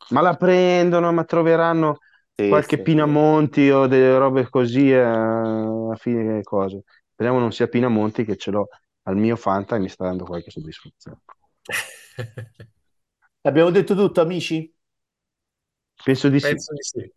[0.09, 1.99] Ma la prendono, ma troveranno
[2.38, 6.82] Sì, qualche sì, Pinamonti o delle robe così eh, alla fine cose.
[7.12, 8.68] Speriamo non sia Pinamonti che ce l'ho
[9.05, 11.18] al mio Fanta e mi sta dando qualche soddisfazione.
[13.42, 14.74] Abbiamo detto tutto, amici?
[16.05, 16.55] Penso di sì.
[16.55, 17.12] Penso di sì.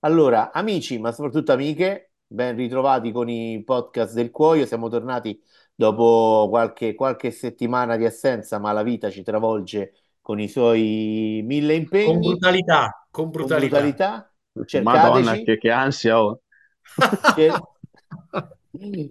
[0.00, 4.66] Allora, amici, ma soprattutto amiche, ben ritrovati con i podcast del Cuoio.
[4.66, 5.42] Siamo tornati
[5.74, 9.94] dopo qualche, qualche settimana di assenza, ma la vita ci travolge
[10.24, 13.54] con i suoi mille Con impegni, brutalità, con con brutalità.
[13.54, 14.32] brutalità.
[14.74, 16.40] Madonna, che, che ansia ho.
[17.34, 17.64] Cer-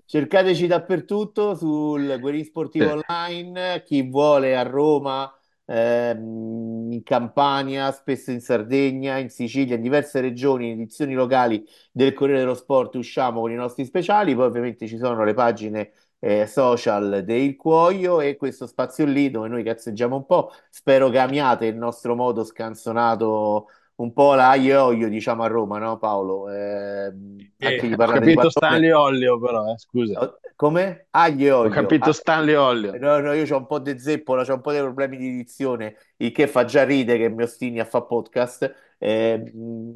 [0.06, 2.92] Cercateci dappertutto sul Guerin Sportivo Sì.
[2.92, 5.32] Online, chi vuole a Roma,
[5.66, 12.14] ehm, in Campania, spesso in Sardegna, in Sicilia, in diverse regioni, in edizioni locali del
[12.14, 16.48] Corriere dello Sport usciamo con i nostri speciali, poi ovviamente ci sono le pagine eh,
[16.48, 20.52] social del Cuoio e questo spazio lì dove noi cazzeggiamo un po'.
[20.70, 25.48] Spero che amiate il nostro modo scansonato un po' la aglio e olio, diciamo a
[25.48, 26.48] Roma, no Paolo?
[26.48, 28.50] Anche di Ho di capito pallone.
[28.50, 30.20] Stanley Ollio, però, eh, scusa.
[30.22, 31.08] Oh, Come?
[31.12, 31.70] Aglio e Ho olio.
[31.70, 32.98] capito Ah, Stanley Ollio.
[32.98, 35.96] no, no, io ho un po' di zeppola, ho un po' di problemi di dizione,
[36.18, 38.76] il che fa già ride che mi ostini a fare podcast.
[38.98, 39.52] Eh,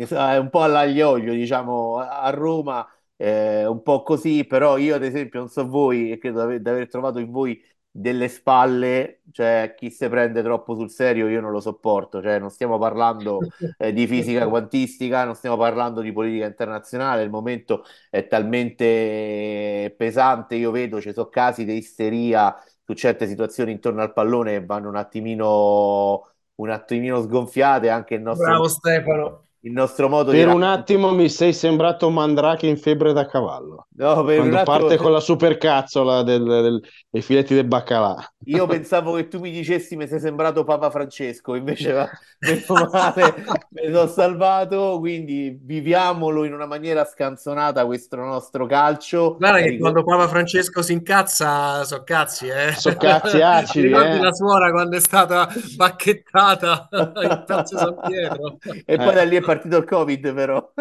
[0.09, 4.95] è un po' all'aglio e olio, diciamo, a Roma, eh, un po' così, però io
[4.95, 8.27] ad esempio non so voi, e credo di aver, di aver trovato in voi delle
[8.27, 12.77] spalle, cioè chi si prende troppo sul serio io non lo sopporto, cioè non stiamo
[12.77, 13.39] parlando
[13.77, 20.55] eh, di fisica quantistica, non stiamo parlando di politica internazionale, il momento è talmente pesante,
[20.55, 24.89] io vedo, ci sono casi di isteria su certe situazioni intorno al pallone che vanno
[24.89, 26.23] un attimino,
[26.55, 29.47] un attimino sgonfiate, anche il nostro Bravo Stefano.
[29.61, 33.86] il nostro modo Per di un attimo mi sei sembrato Mandrake in febbre da cavallo.
[33.99, 38.15] No, per un Quando attimo- parte con la supercazzola del, del- dei filetti del baccalà.
[38.45, 42.07] Io pensavo che tu mi dicessi mi sei sembrato Papa Francesco, invece va,
[42.39, 43.33] meno male,
[43.69, 49.35] mi sono salvato, quindi viviamolo in una maniera scanzonata questo nostro calcio.
[49.37, 52.73] Guarda che Ricor- quando Papa Francesco si incazza, so cazzi, eh.
[52.73, 54.21] So cazzi acidi, Ricordi eh.
[54.21, 58.57] la suora quando è stata bacchettata in Piazza San Pietro?
[58.85, 60.71] E poi da lì è partito il Covid, però.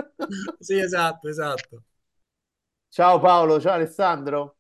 [0.59, 1.81] Sì, esatto, esatto.
[2.97, 4.57] Ciao Paolo, ciao Alessandro.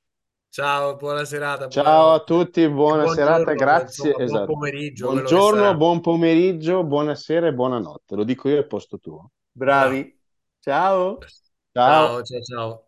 [0.50, 1.68] Ciao, buona serata.
[1.68, 2.24] Ciao a buonanotte.
[2.24, 4.08] tutti, buona Buongiorno, serata, grazie.
[4.10, 4.52] insomma, buon esatto.
[4.52, 8.14] pomeriggio, quello che Buongiorno, buon pomeriggio, buonasera e buonanotte.
[8.14, 9.30] Lo dico io al posto tuo.
[9.52, 10.20] Bravi.
[10.60, 11.18] Ciao.
[11.72, 12.18] Ciao.
[12.18, 12.85] Ciao, ciao, ciao.